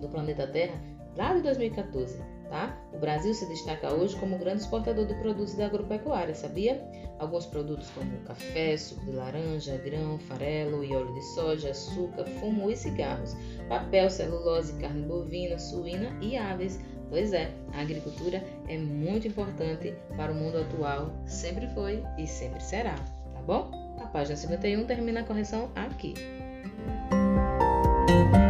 do 0.00 0.08
planeta 0.08 0.46
Terra 0.46 0.78
lá 1.16 1.34
de 1.34 1.42
2014. 1.42 2.38
Tá? 2.48 2.74
O 2.94 2.98
Brasil 2.98 3.34
se 3.34 3.46
destaca 3.46 3.92
hoje 3.92 4.16
como 4.16 4.38
grande 4.38 4.62
exportador 4.62 5.04
de 5.04 5.14
produtos 5.16 5.54
da 5.54 5.66
agropecuária, 5.66 6.34
sabia? 6.34 6.82
Alguns 7.18 7.44
produtos 7.44 7.90
como 7.90 8.10
café, 8.20 8.74
suco 8.74 9.04
de 9.04 9.12
laranja, 9.12 9.76
grão, 9.76 10.18
farelo 10.18 10.82
e 10.82 10.96
óleo 10.96 11.12
de 11.12 11.22
soja, 11.34 11.72
açúcar, 11.72 12.24
fumo 12.40 12.70
e 12.70 12.76
cigarros, 12.76 13.36
papel, 13.68 14.08
celulose, 14.08 14.72
carne 14.80 15.02
bovina, 15.06 15.58
suína 15.58 16.16
e 16.22 16.38
aves. 16.38 16.80
Pois 17.10 17.34
é, 17.34 17.50
a 17.74 17.82
agricultura 17.82 18.42
é 18.66 18.78
muito 18.78 19.28
importante 19.28 19.94
para 20.16 20.32
o 20.32 20.34
mundo 20.34 20.56
atual, 20.56 21.12
sempre 21.26 21.68
foi 21.74 22.02
e 22.16 22.26
sempre 22.26 22.62
será, 22.62 22.94
tá 22.94 23.42
bom? 23.42 23.70
A 24.02 24.06
página 24.06 24.36
51 24.36 24.86
termina 24.86 25.20
a 25.20 25.24
correção 25.24 25.70
aqui. 25.74 26.14
Agora 27.10 28.47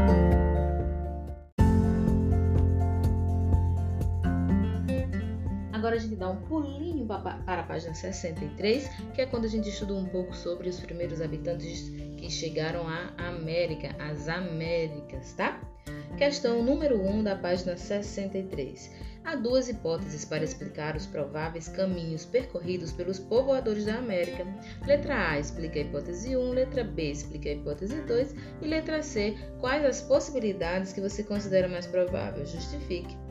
dá 6.19 6.29
um 6.29 6.37
pulinho 6.43 7.07
para 7.07 7.39
a 7.47 7.63
página 7.63 7.95
63, 7.95 8.89
que 9.15 9.21
é 9.23 9.27
quando 9.27 9.45
a 9.45 9.49
gente 9.49 9.69
estudou 9.69 9.97
um 9.97 10.07
pouco 10.07 10.35
sobre 10.35 10.69
os 10.69 10.81
primeiros 10.81 11.21
habitantes 11.21 11.89
que 12.17 12.29
chegaram 12.29 12.87
à 12.89 13.13
América, 13.29 13.95
as 13.99 14.29
Américas, 14.29 15.33
tá? 15.35 15.61
Questão 16.17 16.63
número 16.63 17.01
1 17.01 17.23
da 17.23 17.37
página 17.37 17.77
63. 17.77 19.09
Há 19.25 19.37
duas 19.37 19.69
hipóteses 19.69 20.25
para 20.25 20.43
explicar 20.43 20.97
os 20.97 21.07
prováveis 21.07 21.69
caminhos 21.69 22.25
percorridos 22.25 22.93
pelos 22.93 23.19
povoadores 23.19 23.85
da 23.85 23.97
América. 23.97 24.47
Letra 24.87 25.33
A 25.33 25.39
explica 25.39 25.79
a 25.79 25.83
hipótese 25.83 26.37
1, 26.37 26.51
letra 26.51 26.83
B 26.83 27.11
explica 27.11 27.51
a 27.51 27.53
hipótese 27.53 28.01
2 28.03 28.35
e 28.63 28.67
letra 28.67 29.03
C 29.03 29.37
quais 29.61 29.85
as 29.85 30.01
possibilidades 30.01 30.93
que 30.93 31.01
você 31.01 31.23
considera 31.23 31.69
mais 31.69 31.87
prováveis. 31.87 32.51
Justifique. 32.51 33.28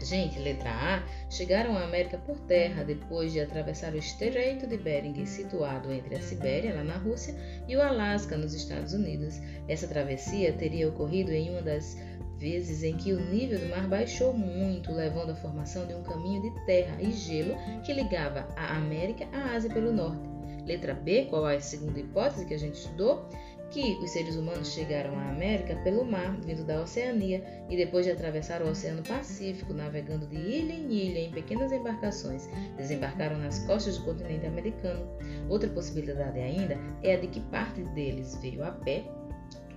Gente, 0.00 0.38
letra 0.38 0.70
A, 0.70 1.02
chegaram 1.28 1.76
à 1.76 1.82
América 1.82 2.18
por 2.18 2.38
terra 2.40 2.84
depois 2.84 3.32
de 3.32 3.40
atravessar 3.40 3.92
o 3.92 3.98
Estreito 3.98 4.66
de 4.66 4.76
Bering, 4.76 5.26
situado 5.26 5.92
entre 5.92 6.14
a 6.14 6.20
Sibéria, 6.20 6.74
lá 6.74 6.84
na 6.84 6.96
Rússia, 6.96 7.34
e 7.66 7.76
o 7.76 7.82
Alasca, 7.82 8.36
nos 8.36 8.54
Estados 8.54 8.92
Unidos. 8.92 9.40
Essa 9.66 9.88
travessia 9.88 10.52
teria 10.52 10.88
ocorrido 10.88 11.32
em 11.32 11.50
uma 11.50 11.62
das 11.62 11.96
vezes 12.38 12.84
em 12.84 12.96
que 12.96 13.12
o 13.12 13.20
nível 13.20 13.58
do 13.58 13.66
mar 13.66 13.88
baixou 13.88 14.32
muito, 14.32 14.92
levando 14.92 15.30
à 15.30 15.34
formação 15.34 15.86
de 15.86 15.94
um 15.94 16.02
caminho 16.04 16.42
de 16.42 16.66
terra 16.66 16.96
e 17.00 17.10
gelo 17.10 17.56
que 17.84 17.92
ligava 17.92 18.46
a 18.56 18.76
América 18.76 19.26
à 19.32 19.54
Ásia 19.54 19.70
pelo 19.70 19.92
norte. 19.92 20.28
Letra 20.64 20.94
B, 20.94 21.26
qual 21.30 21.48
é 21.48 21.56
a 21.56 21.60
segunda 21.60 21.98
hipótese 21.98 22.46
que 22.46 22.54
a 22.54 22.58
gente 22.58 22.74
estudou? 22.74 23.26
Que 23.70 23.98
os 24.02 24.10
seres 24.10 24.36
humanos 24.36 24.72
chegaram 24.72 25.18
à 25.18 25.30
América 25.30 25.76
pelo 25.84 26.04
mar, 26.04 26.36
vindo 26.40 26.64
da 26.64 26.80
Oceania, 26.80 27.42
e 27.68 27.76
depois 27.76 28.06
de 28.06 28.12
atravessar 28.12 28.62
o 28.62 28.68
Oceano 28.70 29.02
Pacífico, 29.02 29.74
navegando 29.74 30.26
de 30.26 30.36
ilha 30.36 30.72
em 30.72 30.92
ilha 30.92 31.18
em 31.20 31.32
pequenas 31.32 31.72
embarcações, 31.72 32.48
desembarcaram 32.76 33.38
nas 33.38 33.58
costas 33.60 33.98
do 33.98 34.04
continente 34.04 34.46
americano. 34.46 35.06
Outra 35.48 35.68
possibilidade 35.68 36.38
ainda 36.38 36.78
é 37.02 37.14
a 37.14 37.20
de 37.20 37.26
que 37.28 37.40
parte 37.40 37.82
deles 37.94 38.36
veio 38.40 38.64
a 38.64 38.70
pé 38.70 39.04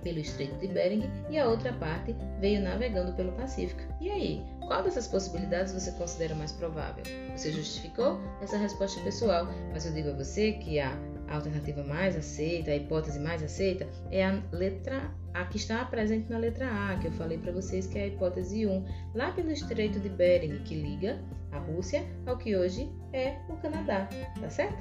pelo 0.02 0.18
Estreito 0.18 0.56
de 0.56 0.68
Bering 0.68 1.08
e 1.30 1.38
a 1.38 1.48
outra 1.48 1.72
parte 1.74 2.14
veio 2.40 2.60
navegando 2.60 3.12
pelo 3.12 3.32
Pacífico. 3.32 3.80
E 4.00 4.10
aí, 4.10 4.42
qual 4.66 4.82
dessas 4.82 5.06
possibilidades 5.06 5.72
você 5.72 5.92
considera 5.92 6.34
mais 6.34 6.52
provável? 6.52 7.04
Você 7.36 7.52
justificou 7.52 8.20
essa 8.40 8.56
resposta 8.56 9.00
pessoal, 9.02 9.46
mas 9.72 9.86
eu 9.86 9.92
digo 9.92 10.10
a 10.10 10.14
você 10.14 10.52
que 10.52 10.80
a 10.80 10.96
a 11.32 11.36
alternativa 11.36 11.82
mais 11.82 12.14
aceita, 12.14 12.70
a 12.70 12.76
hipótese 12.76 13.18
mais 13.18 13.42
aceita, 13.42 13.88
é 14.10 14.24
a 14.24 14.42
letra 14.52 15.10
A, 15.32 15.46
que 15.46 15.56
está 15.56 15.82
presente 15.86 16.30
na 16.30 16.36
letra 16.36 16.68
A, 16.70 16.98
que 16.98 17.08
eu 17.08 17.12
falei 17.12 17.38
para 17.38 17.50
vocês 17.52 17.86
que 17.86 17.98
é 17.98 18.02
a 18.02 18.06
hipótese 18.08 18.66
1, 18.66 18.84
lá 19.14 19.32
pelo 19.32 19.50
Estreito 19.50 19.98
de 19.98 20.10
Bering, 20.10 20.58
que 20.62 20.74
liga 20.74 21.18
a 21.50 21.58
Rússia 21.58 22.06
ao 22.26 22.36
que 22.36 22.54
hoje 22.54 22.86
é 23.14 23.38
o 23.48 23.56
Canadá, 23.56 24.08
tá 24.38 24.50
certo? 24.50 24.76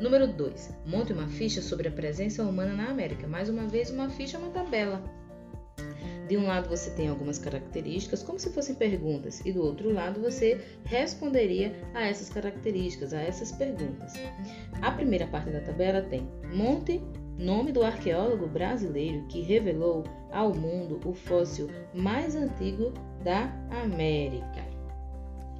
Número 0.00 0.26
2. 0.26 0.74
Monte 0.86 1.12
uma 1.12 1.28
ficha 1.28 1.62
sobre 1.62 1.88
a 1.88 1.92
presença 1.92 2.42
humana 2.42 2.72
na 2.72 2.90
América. 2.90 3.26
Mais 3.28 3.48
uma 3.48 3.66
vez, 3.66 3.88
uma 3.90 4.10
ficha 4.10 4.36
é 4.36 4.40
uma 4.40 4.50
tabela 4.50 5.02
de 6.26 6.36
um 6.36 6.46
lado 6.46 6.68
você 6.68 6.90
tem 6.90 7.08
algumas 7.08 7.38
características, 7.38 8.22
como 8.22 8.38
se 8.38 8.50
fossem 8.50 8.74
perguntas, 8.74 9.40
e 9.44 9.52
do 9.52 9.62
outro 9.62 9.92
lado 9.92 10.20
você 10.20 10.60
responderia 10.84 11.74
a 11.94 12.06
essas 12.06 12.28
características, 12.28 13.12
a 13.12 13.20
essas 13.20 13.52
perguntas. 13.52 14.14
A 14.82 14.90
primeira 14.90 15.26
parte 15.26 15.50
da 15.50 15.60
tabela 15.60 16.02
tem 16.02 16.28
Monte, 16.52 17.00
nome 17.38 17.70
do 17.70 17.82
arqueólogo 17.82 18.46
brasileiro 18.46 19.26
que 19.28 19.42
revelou 19.42 20.04
ao 20.32 20.54
mundo 20.54 21.00
o 21.04 21.12
fóssil 21.12 21.68
mais 21.94 22.34
antigo 22.34 22.92
da 23.22 23.52
América. 23.82 24.64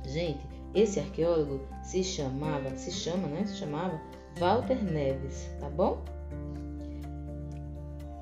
Gente, 0.05 0.41
esse 0.75 1.01
arqueólogo 1.01 1.61
se 1.83 2.03
chamava, 2.03 2.77
se 2.77 2.91
chama, 2.91 3.29
né? 3.29 3.45
Se 3.47 3.57
chamava 3.57 4.01
Walter 4.39 4.83
Neves, 4.83 5.49
tá 5.61 5.69
bom? 5.69 6.05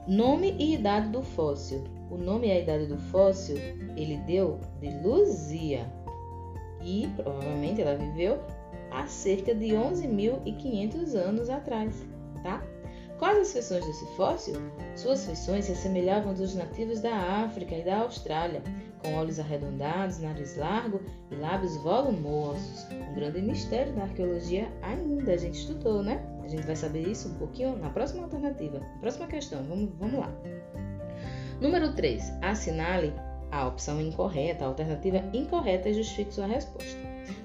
Nome 0.07 0.55
e 0.59 0.75
idade 0.75 1.09
do 1.09 1.23
fóssil. 1.23 1.85
O 2.11 2.17
nome 2.17 2.49
e 2.49 2.53
a 2.53 2.61
idade 2.61 2.87
do 2.87 2.97
fóssil 2.97 3.57
ele 3.97 4.17
deu 4.27 4.61
de 4.81 4.91
Luzia 5.03 5.87
e 6.83 7.09
provavelmente 7.17 7.81
ela 7.81 7.97
viveu 7.97 8.39
há 8.91 9.07
cerca 9.07 9.55
de 9.55 9.69
11.500 9.69 11.15
anos 11.15 11.49
atrás, 11.51 12.07
tá? 12.43 12.63
Quais 13.19 13.39
as 13.39 13.53
feições 13.53 13.87
desse 13.87 14.07
fóssil? 14.17 14.55
Suas 14.97 15.25
feições 15.25 15.65
se 15.67 15.73
assemelhavam 15.73 16.35
dos 16.35 16.55
nativos 16.55 17.01
da 17.01 17.45
África 17.45 17.75
e 17.75 17.85
da 17.85 17.99
Austrália, 17.99 18.63
com 19.03 19.15
olhos 19.15 19.39
arredondados, 19.39 20.19
nariz 20.19 20.57
largo 20.57 21.01
e 21.31 21.37
lábios 21.37 21.77
volumosos. 21.79 22.87
Um 22.91 23.15
grande 23.15 23.41
mistério 23.41 23.93
da 23.93 24.03
arqueologia 24.03 24.69
ainda, 24.83 25.33
a 25.33 25.37
gente 25.37 25.59
estudou, 25.61 26.03
né? 26.03 26.23
A 26.43 26.49
gente 26.49 26.67
vai 26.67 26.77
saber 26.77 27.07
isso 27.09 27.29
um 27.29 27.35
pouquinho 27.35 27.77
na 27.77 27.91
próxima 27.91 28.25
alternativa, 28.25 28.79
na 28.79 28.99
próxima 28.99 29.27
questão. 29.27 29.63
Vamos, 29.63 29.91
vamos 29.99 30.19
lá. 30.19 30.33
Número 31.61 31.95
3. 31.95 32.33
Assinale 32.43 33.13
a 33.51 33.67
opção 33.67 34.01
incorreta, 34.01 34.65
a 34.65 34.69
alternativa 34.69 35.23
incorreta 35.33 35.89
e 35.89 35.95
justifique 35.95 36.35
sua 36.35 36.47
resposta. 36.47 36.99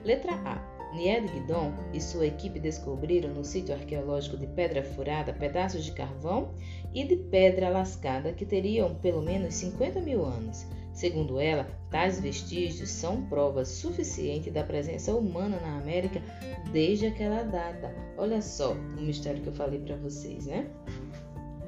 Letra 0.03 0.33
A. 0.45 0.79
Nied 0.93 1.31
Guidon 1.31 1.71
e 1.93 2.01
sua 2.01 2.25
equipe 2.25 2.59
descobriram 2.59 3.31
no 3.31 3.45
sítio 3.45 3.75
arqueológico 3.75 4.35
de 4.37 4.47
Pedra 4.47 4.83
Furada 4.83 5.31
pedaços 5.31 5.85
de 5.85 5.91
carvão 5.91 6.51
e 6.93 7.03
de 7.03 7.15
pedra 7.15 7.69
lascada 7.69 8.33
que 8.33 8.43
teriam 8.43 8.95
pelo 8.95 9.21
menos 9.21 9.53
50 9.53 10.01
mil 10.01 10.25
anos. 10.25 10.65
Segundo 10.91 11.39
ela, 11.39 11.67
tais 11.91 12.19
vestígios 12.19 12.89
são 12.89 13.21
prova 13.27 13.63
suficiente 13.63 14.49
da 14.49 14.63
presença 14.63 15.13
humana 15.13 15.59
na 15.61 15.77
América 15.77 16.21
desde 16.73 17.05
aquela 17.05 17.43
data. 17.43 17.93
Olha 18.17 18.41
só 18.41 18.73
o 18.73 19.01
mistério 19.01 19.41
que 19.41 19.47
eu 19.47 19.53
falei 19.53 19.79
para 19.79 19.95
vocês, 19.95 20.47
né? 20.47 20.67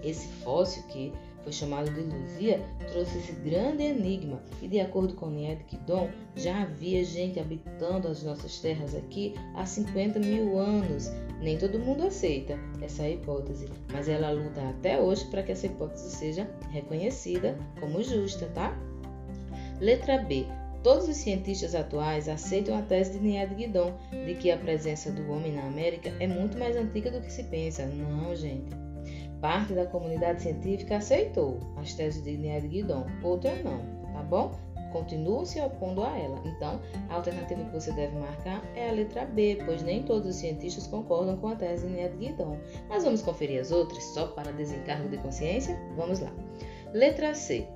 Esse 0.03 0.27
fóssil 0.43 0.81
que 0.87 1.13
foi 1.43 1.51
chamado 1.51 1.91
de 1.91 2.01
Luzia, 2.01 2.61
trouxe 2.91 3.17
esse 3.17 3.31
grande 3.33 3.83
enigma 3.83 4.41
e, 4.61 4.67
de 4.67 4.79
acordo 4.79 5.13
com 5.15 5.29
Nied 5.29 5.63
Kidon, 5.65 6.09
já 6.35 6.61
havia 6.61 7.03
gente 7.03 7.39
habitando 7.39 8.07
as 8.07 8.23
nossas 8.23 8.59
terras 8.59 8.95
aqui 8.95 9.33
há 9.55 9.65
50 9.65 10.19
mil 10.19 10.57
anos. 10.57 11.09
Nem 11.41 11.57
todo 11.57 11.79
mundo 11.79 12.05
aceita 12.05 12.57
essa 12.81 13.07
hipótese, 13.07 13.67
mas 13.91 14.07
ela 14.07 14.31
luta 14.31 14.61
até 14.69 14.99
hoje 14.99 15.25
para 15.25 15.41
que 15.41 15.51
essa 15.51 15.65
hipótese 15.65 16.15
seja 16.15 16.49
reconhecida 16.71 17.57
como 17.79 18.03
justa, 18.03 18.45
tá? 18.53 18.77
Letra 19.79 20.19
B. 20.19 20.45
Todos 20.83 21.07
os 21.07 21.17
cientistas 21.17 21.75
atuais 21.75 22.27
aceitam 22.27 22.75
a 22.77 22.81
tese 22.81 23.11
de 23.11 23.19
Nied 23.19 23.53
Guidon 23.53 23.93
de 24.25 24.33
que 24.35 24.49
a 24.49 24.57
presença 24.57 25.11
do 25.11 25.31
homem 25.31 25.53
na 25.53 25.63
América 25.63 26.11
é 26.19 26.27
muito 26.27 26.57
mais 26.57 26.75
antiga 26.75 27.11
do 27.11 27.21
que 27.21 27.31
se 27.31 27.43
pensa. 27.43 27.85
Não, 27.85 28.35
gente. 28.35 28.90
Parte 29.41 29.73
da 29.73 29.87
comunidade 29.87 30.43
científica 30.43 30.97
aceitou 30.97 31.59
as 31.77 31.95
teses 31.95 32.23
de 32.23 32.37
Nied 32.37 32.67
Guidon, 32.67 33.07
outra 33.23 33.55
não, 33.63 33.79
tá 34.13 34.21
bom? 34.21 34.51
Continuam 34.91 35.45
se 35.45 35.59
opondo 35.59 36.03
a 36.03 36.15
ela. 36.15 36.39
Então, 36.45 36.79
a 37.09 37.15
alternativa 37.15 37.63
que 37.63 37.73
você 37.73 37.91
deve 37.93 38.15
marcar 38.19 38.63
é 38.75 38.89
a 38.89 38.91
letra 38.91 39.25
B, 39.25 39.57
pois 39.65 39.81
nem 39.81 40.03
todos 40.03 40.27
os 40.27 40.35
cientistas 40.35 40.85
concordam 40.85 41.37
com 41.37 41.47
a 41.47 41.55
tese 41.55 41.87
de 41.87 41.93
Nied 41.93 42.17
Guidon. 42.17 42.59
Mas 42.87 43.03
vamos 43.03 43.21
conferir 43.23 43.61
as 43.61 43.71
outras, 43.71 44.03
só 44.13 44.27
para 44.27 44.51
desencargo 44.51 45.09
de 45.09 45.17
consciência? 45.17 45.79
Vamos 45.95 46.19
lá. 46.19 46.31
Letra 46.93 47.33
C. 47.33 47.67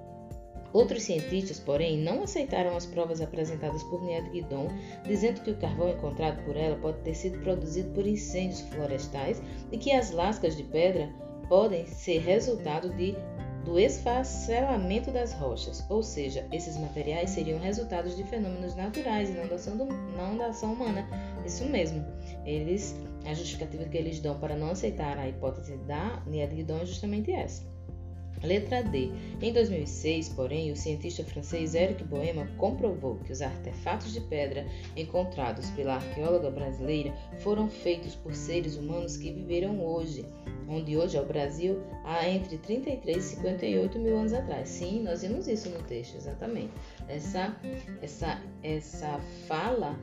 Outros 0.74 1.04
cientistas, 1.04 1.58
porém, 1.58 1.98
não 1.98 2.24
aceitaram 2.24 2.76
as 2.76 2.86
provas 2.86 3.22
apresentadas 3.22 3.82
por 3.84 4.04
Nied 4.04 4.30
Guidon, 4.30 4.68
dizendo 5.06 5.40
que 5.42 5.52
o 5.52 5.58
carvão 5.58 5.90
encontrado 5.90 6.44
por 6.44 6.58
ela 6.58 6.76
pode 6.76 7.00
ter 7.00 7.16
sido 7.16 7.40
produzido 7.40 7.90
por 7.92 8.06
incêndios 8.06 8.60
florestais 8.60 9.42
e 9.72 9.78
que 9.78 9.94
as 9.94 10.12
lascas 10.12 10.58
de 10.58 10.64
pedra 10.64 11.10
podem 11.48 11.86
ser 11.86 12.20
resultado 12.20 12.90
de, 12.96 13.16
do 13.64 13.80
esfacelamento 13.80 15.12
das 15.12 15.34
rochas, 15.34 15.86
ou 15.90 16.04
seja, 16.04 16.48
esses 16.52 16.78
materiais 16.78 17.32
seriam 17.32 17.60
resultados 17.60 18.16
de 18.16 18.24
fenômenos 18.24 18.76
naturais 18.76 19.30
e 19.30 19.34
não 19.34 19.48
da 19.48 19.56
ação, 19.56 19.78
do, 19.78 19.86
não 19.86 20.38
da 20.38 20.48
ação 20.48 20.74
humana. 20.74 21.08
Isso 21.46 21.66
mesmo. 21.66 22.06
Eles, 22.46 22.96
a 23.26 23.34
justificativa 23.34 23.86
que 23.86 23.98
eles 23.98 24.20
dão 24.20 24.40
para 24.40 24.56
não 24.56 24.72
aceitar 24.72 25.18
a 25.18 25.28
hipótese 25.28 25.78
da 25.78 26.22
Niadridon 26.26 26.80
é 26.80 26.86
justamente 26.86 27.32
essa. 27.32 27.75
Letra 28.46 28.84
D. 28.84 29.12
Em 29.42 29.52
2006, 29.52 30.30
porém, 30.30 30.72
o 30.72 30.76
cientista 30.76 31.24
francês 31.24 31.74
Eric 31.76 32.04
Boema 32.04 32.48
comprovou 32.58 33.16
que 33.18 33.32
os 33.32 33.42
artefatos 33.42 34.14
de 34.14 34.22
pedra 34.22 34.66
encontrados 34.96 35.70
pela 35.72 35.96
arqueóloga 35.96 36.50
brasileira 36.52 37.14
foram 37.40 37.68
feitos 37.68 38.16
por 38.16 38.34
seres 38.34 38.78
humanos 38.78 39.18
que 39.18 39.32
viveram 39.32 39.84
hoje, 39.84 40.26
onde 40.70 40.96
hoje 40.96 41.18
é 41.18 41.22
o 41.22 41.26
Brasil, 41.26 41.82
há 42.04 42.28
entre 42.30 42.58
33 42.60 43.18
e 43.18 43.36
58 43.36 44.00
mil 44.00 44.18
anos 44.18 44.34
atrás. 44.34 44.70
Sim, 44.70 45.04
nós 45.04 45.22
vimos 45.22 45.48
isso 45.48 45.70
no 45.70 45.82
texto, 45.84 46.16
exatamente. 46.16 46.72
Essa, 47.08 47.56
essa, 48.02 48.42
essa 48.64 49.20
fala, 49.48 49.98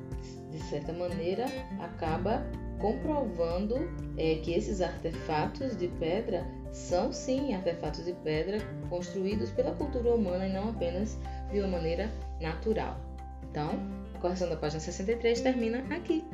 de 0.51 0.59
certa 0.65 0.93
maneira, 0.93 1.47
acaba 1.81 2.45
comprovando 2.81 3.77
é, 4.19 4.35
que 4.37 4.53
esses 4.53 4.81
artefatos 4.81 5.77
de 5.77 5.87
pedra 5.89 6.45
são 6.73 7.13
sim 7.13 7.55
artefatos 7.55 8.05
de 8.05 8.13
pedra 8.15 8.59
construídos 8.89 9.51
pela 9.51 9.73
cultura 9.73 10.15
humana 10.15 10.47
e 10.49 10.53
não 10.53 10.71
apenas 10.71 11.19
de 11.53 11.61
uma 11.61 11.69
maneira 11.69 12.11
natural. 12.41 12.99
Então, 13.51 13.79
a 14.15 14.19
correção 14.19 14.49
da 14.49 14.57
página 14.57 14.81
63 14.81 15.43
termina 15.43 15.85
aqui. 15.95 16.25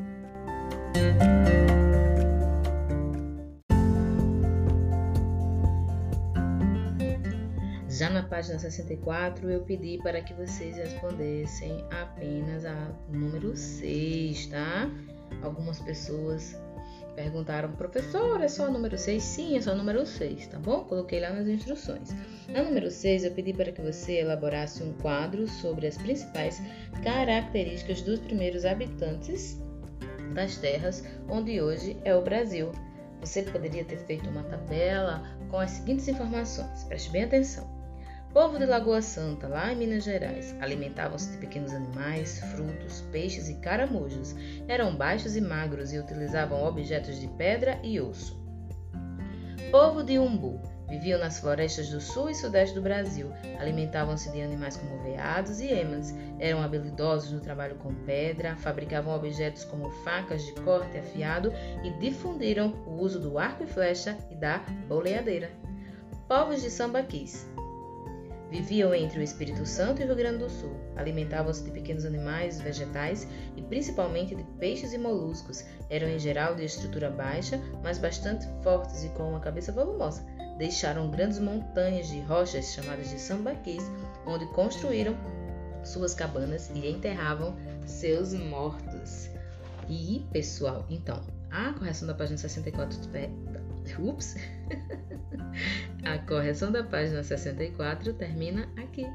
Já 7.88 8.08
na 8.10 8.22
página 8.22 8.60
64, 8.60 9.50
eu 9.50 9.62
pedi 9.62 9.98
para 10.00 10.20
que 10.22 10.32
vocês 10.32 10.76
respondessem 10.76 11.84
apenas 11.90 12.64
a 12.64 12.92
número 13.08 13.56
6, 13.56 14.46
tá? 14.46 14.88
Algumas 15.42 15.80
pessoas 15.80 16.56
perguntaram, 17.18 17.72
professor, 17.72 18.40
é 18.40 18.46
só 18.46 18.68
o 18.68 18.70
número 18.70 18.96
6? 18.96 19.20
Sim, 19.20 19.56
é 19.56 19.60
só 19.60 19.72
o 19.72 19.76
número 19.76 20.06
6, 20.06 20.46
tá 20.46 20.58
bom? 20.60 20.84
Coloquei 20.84 21.18
lá 21.18 21.30
nas 21.30 21.48
instruções. 21.48 22.14
Na 22.48 22.62
número 22.62 22.92
6, 22.92 23.24
eu 23.24 23.32
pedi 23.32 23.52
para 23.52 23.72
que 23.72 23.82
você 23.82 24.20
elaborasse 24.20 24.84
um 24.84 24.92
quadro 24.92 25.48
sobre 25.48 25.88
as 25.88 25.98
principais 25.98 26.62
características 27.02 28.02
dos 28.02 28.20
primeiros 28.20 28.64
habitantes 28.64 29.60
das 30.32 30.58
terras 30.58 31.04
onde 31.28 31.60
hoje 31.60 31.96
é 32.04 32.14
o 32.14 32.22
Brasil. 32.22 32.70
Você 33.20 33.42
poderia 33.42 33.84
ter 33.84 33.98
feito 33.98 34.30
uma 34.30 34.44
tabela 34.44 35.24
com 35.50 35.58
as 35.58 35.72
seguintes 35.72 36.06
informações. 36.06 36.84
Preste 36.84 37.10
bem 37.10 37.24
atenção. 37.24 37.77
Povo 38.32 38.58
de 38.58 38.66
Lagoa 38.66 39.00
Santa, 39.00 39.48
lá 39.48 39.72
em 39.72 39.76
Minas 39.76 40.04
Gerais, 40.04 40.54
alimentavam-se 40.60 41.32
de 41.32 41.38
pequenos 41.38 41.72
animais, 41.72 42.40
frutos, 42.52 43.00
peixes 43.10 43.48
e 43.48 43.54
caramujos. 43.54 44.34
Eram 44.68 44.94
baixos 44.94 45.34
e 45.34 45.40
magros 45.40 45.92
e 45.94 45.98
utilizavam 45.98 46.62
objetos 46.62 47.18
de 47.18 47.26
pedra 47.26 47.80
e 47.82 47.98
osso. 47.98 48.38
Povo 49.70 50.04
de 50.04 50.18
Umbu, 50.18 50.60
viviam 50.90 51.18
nas 51.18 51.40
florestas 51.40 51.88
do 51.88 52.02
sul 52.02 52.28
e 52.28 52.34
sudeste 52.34 52.74
do 52.74 52.82
Brasil. 52.82 53.32
Alimentavam-se 53.58 54.30
de 54.30 54.42
animais 54.42 54.76
como 54.76 55.02
veados 55.02 55.58
e 55.60 55.68
emas. 55.68 56.14
Eram 56.38 56.62
habilidosos 56.62 57.32
no 57.32 57.40
trabalho 57.40 57.76
com 57.76 57.94
pedra, 58.04 58.56
fabricavam 58.56 59.14
objetos 59.14 59.64
como 59.64 59.90
facas 60.04 60.44
de 60.44 60.52
corte 60.60 60.98
afiado 60.98 61.50
e 61.82 61.90
difundiram 61.98 62.74
o 62.86 63.00
uso 63.00 63.18
do 63.18 63.38
arco 63.38 63.64
e 63.64 63.66
flecha 63.66 64.18
e 64.30 64.34
da 64.34 64.58
boleadeira. 64.86 65.50
Povos 66.28 66.60
de 66.60 66.70
Sambaquis 66.70 67.48
Viviam 68.50 68.94
entre 68.94 69.20
o 69.20 69.22
Espírito 69.22 69.66
Santo 69.66 70.00
e 70.00 70.04
o 70.04 70.06
Rio 70.06 70.16
Grande 70.16 70.38
do 70.38 70.48
Sul. 70.48 70.74
Alimentavam-se 70.96 71.62
de 71.64 71.70
pequenos 71.70 72.06
animais, 72.06 72.60
vegetais 72.60 73.28
e 73.56 73.62
principalmente 73.62 74.34
de 74.34 74.42
peixes 74.58 74.94
e 74.94 74.98
moluscos. 74.98 75.64
Eram 75.90 76.08
em 76.08 76.18
geral 76.18 76.54
de 76.54 76.64
estrutura 76.64 77.10
baixa, 77.10 77.60
mas 77.82 77.98
bastante 77.98 78.46
fortes 78.62 79.04
e 79.04 79.10
com 79.10 79.30
uma 79.30 79.40
cabeça 79.40 79.70
volumosa. 79.70 80.24
Deixaram 80.56 81.10
grandes 81.10 81.38
montanhas 81.38 82.08
de 82.08 82.20
rochas 82.20 82.72
chamadas 82.72 83.10
de 83.10 83.20
sambaquis, 83.20 83.84
onde 84.26 84.46
construíram 84.54 85.14
suas 85.84 86.14
cabanas 86.14 86.70
e 86.74 86.88
enterravam 86.88 87.54
seus 87.86 88.32
mortos. 88.32 89.28
E, 89.88 90.26
pessoal, 90.32 90.86
então, 90.88 91.22
a 91.50 91.72
correção 91.74 92.08
da 92.08 92.14
página 92.14 92.38
64 92.38 92.98
Ups! 93.98 94.34
A 96.04 96.18
correção 96.18 96.70
da 96.72 96.82
página 96.82 97.22
64 97.22 98.14
termina 98.14 98.68
aqui. 98.76 99.06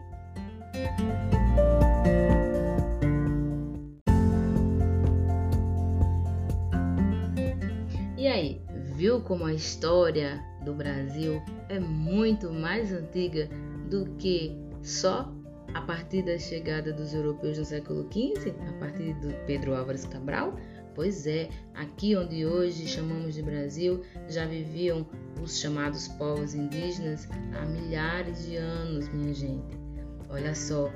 E 8.18 8.28
aí, 8.28 8.62
viu 8.96 9.22
como 9.22 9.46
a 9.46 9.54
história 9.54 10.42
do 10.64 10.74
Brasil 10.74 11.42
é 11.68 11.80
muito 11.80 12.52
mais 12.52 12.94
antiga 12.94 13.50
do 13.90 14.06
que 14.18 14.56
só 14.82 15.34
a 15.74 15.82
partir 15.82 16.24
da 16.24 16.38
chegada 16.38 16.94
dos 16.94 17.14
europeus 17.14 17.58
no 17.58 17.66
século 17.66 18.08
XV, 18.12 18.54
a 18.68 18.74
partir 18.80 19.14
do 19.16 19.34
Pedro 19.46 19.76
Álvares 19.76 20.06
Cabral? 20.06 20.56
Pois 20.96 21.26
é, 21.26 21.50
aqui 21.74 22.16
onde 22.16 22.46
hoje 22.46 22.88
chamamos 22.88 23.34
de 23.34 23.42
Brasil, 23.42 24.04
já 24.30 24.46
viviam 24.46 25.08
os 25.42 25.60
chamados 25.60 26.08
povos 26.08 26.54
indígenas 26.54 27.28
há 27.56 27.66
milhares 27.66 28.46
de 28.46 28.58
anos, 28.58 29.10
minha 29.10 29.34
gente. 29.34 29.78
Olha 30.30 30.54
só, 30.54 30.92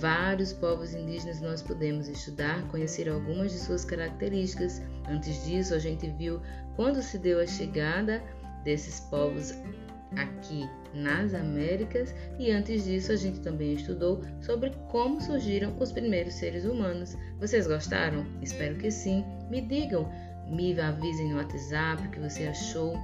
vários 0.00 0.52
povos 0.52 0.94
indígenas 0.94 1.40
nós 1.40 1.62
podemos 1.62 2.08
estudar, 2.08 2.66
conhecer 2.68 3.08
algumas 3.08 3.52
de 3.52 3.58
suas 3.58 3.84
características. 3.84 4.82
Antes 5.08 5.44
disso, 5.44 5.74
a 5.74 5.78
gente 5.78 6.08
viu 6.10 6.40
quando 6.76 7.02
se 7.02 7.18
deu 7.18 7.40
a 7.40 7.46
chegada 7.46 8.22
desses 8.64 9.00
povos 9.00 9.54
aqui 10.16 10.68
nas 10.94 11.34
Américas 11.34 12.14
e 12.38 12.50
antes 12.50 12.84
disso 12.84 13.12
a 13.12 13.16
gente 13.16 13.40
também 13.40 13.74
estudou 13.74 14.22
sobre 14.40 14.70
como 14.90 15.20
surgiram 15.20 15.76
os 15.78 15.92
primeiros 15.92 16.34
seres 16.34 16.64
humanos. 16.64 17.16
Vocês 17.38 17.66
gostaram? 17.66 18.26
Espero 18.42 18.76
que 18.76 18.90
sim. 18.90 19.24
Me 19.50 19.60
digam, 19.60 20.10
me 20.48 20.78
avisem 20.80 21.30
no 21.30 21.36
WhatsApp 21.36 22.06
o 22.06 22.10
que 22.10 22.20
você 22.20 22.44
achou 22.44 22.94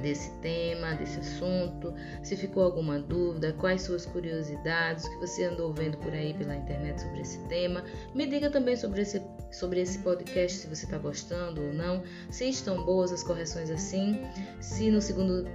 desse 0.00 0.30
tema, 0.40 0.94
desse 0.94 1.18
assunto, 1.20 1.94
se 2.22 2.36
ficou 2.36 2.62
alguma 2.62 2.98
dúvida, 2.98 3.52
quais 3.54 3.82
suas 3.82 4.06
curiosidades, 4.06 5.04
o 5.04 5.10
que 5.10 5.18
você 5.18 5.44
andou 5.44 5.72
vendo 5.72 5.96
por 5.98 6.12
aí 6.12 6.34
pela 6.34 6.54
internet 6.54 7.00
sobre 7.00 7.20
esse 7.20 7.38
tema. 7.44 7.84
Me 8.14 8.26
diga 8.26 8.50
também 8.50 8.76
sobre 8.76 9.02
esse, 9.02 9.22
sobre 9.50 9.80
esse 9.80 9.98
podcast, 10.00 10.58
se 10.58 10.66
você 10.66 10.84
está 10.84 10.98
gostando 10.98 11.62
ou 11.62 11.72
não, 11.72 12.02
se 12.30 12.48
estão 12.48 12.84
boas 12.84 13.12
as 13.12 13.22
correções 13.22 13.70
assim, 13.70 14.20
se 14.60 14.90
no 14.90 15.00
segundo 15.00 15.46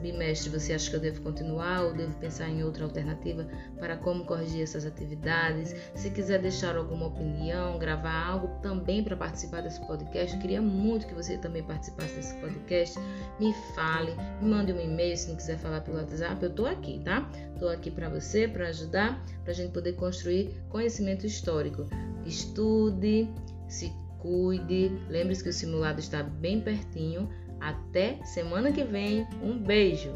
bimestre 0.00 0.50
você 0.50 0.72
acha 0.72 0.90
que 0.90 0.96
eu 0.96 1.00
devo 1.00 1.22
continuar 1.22 1.84
ou 1.84 1.94
devo 1.94 2.16
pensar 2.18 2.48
em 2.48 2.62
outra 2.62 2.84
alternativa 2.84 3.46
para 3.78 3.96
como 3.96 4.24
corrigir 4.24 4.62
essas 4.62 4.84
atividades. 4.84 5.74
Se 5.94 6.10
quiser 6.10 6.40
deixar 6.40 6.76
alguma 6.76 7.06
opinião, 7.06 7.78
gravar 7.78 8.26
algo 8.26 8.48
também 8.60 9.02
para 9.02 9.16
participar 9.16 9.62
desse 9.62 9.80
podcast, 9.86 10.38
queria 10.38 10.60
muito 10.62 11.06
que 11.06 11.14
você 11.14 11.38
também 11.38 11.62
participasse 11.62 12.14
desse 12.14 12.34
podcast. 12.36 12.98
Me 13.40 13.52
fale, 13.74 14.14
me 14.40 14.48
mande 14.48 14.72
um 14.72 14.80
e-mail 14.80 15.16
se 15.16 15.28
não 15.28 15.36
quiser 15.36 15.58
falar 15.58 15.80
pelo 15.80 15.98
WhatsApp, 15.98 16.42
eu 16.42 16.50
estou 16.50 16.66
aqui, 16.66 17.00
tá? 17.04 17.28
Estou 17.54 17.68
aqui 17.68 17.90
para 17.90 18.08
você, 18.08 18.48
para 18.48 18.68
ajudar, 18.68 19.24
para 19.42 19.52
a 19.52 19.54
gente 19.54 19.72
poder 19.72 19.94
construir 19.94 20.54
conhecimento 20.68 21.26
histórico. 21.26 21.86
Estude, 22.26 23.28
se 23.68 23.92
cuide, 24.18 24.90
lembre-se 25.10 25.42
que 25.42 25.50
o 25.50 25.52
simulado 25.52 26.00
está 26.00 26.22
bem 26.22 26.60
pertinho 26.60 27.28
até 27.64 28.18
semana 28.24 28.70
que 28.70 28.84
vem. 28.84 29.26
Um 29.42 29.58
beijo! 29.58 30.12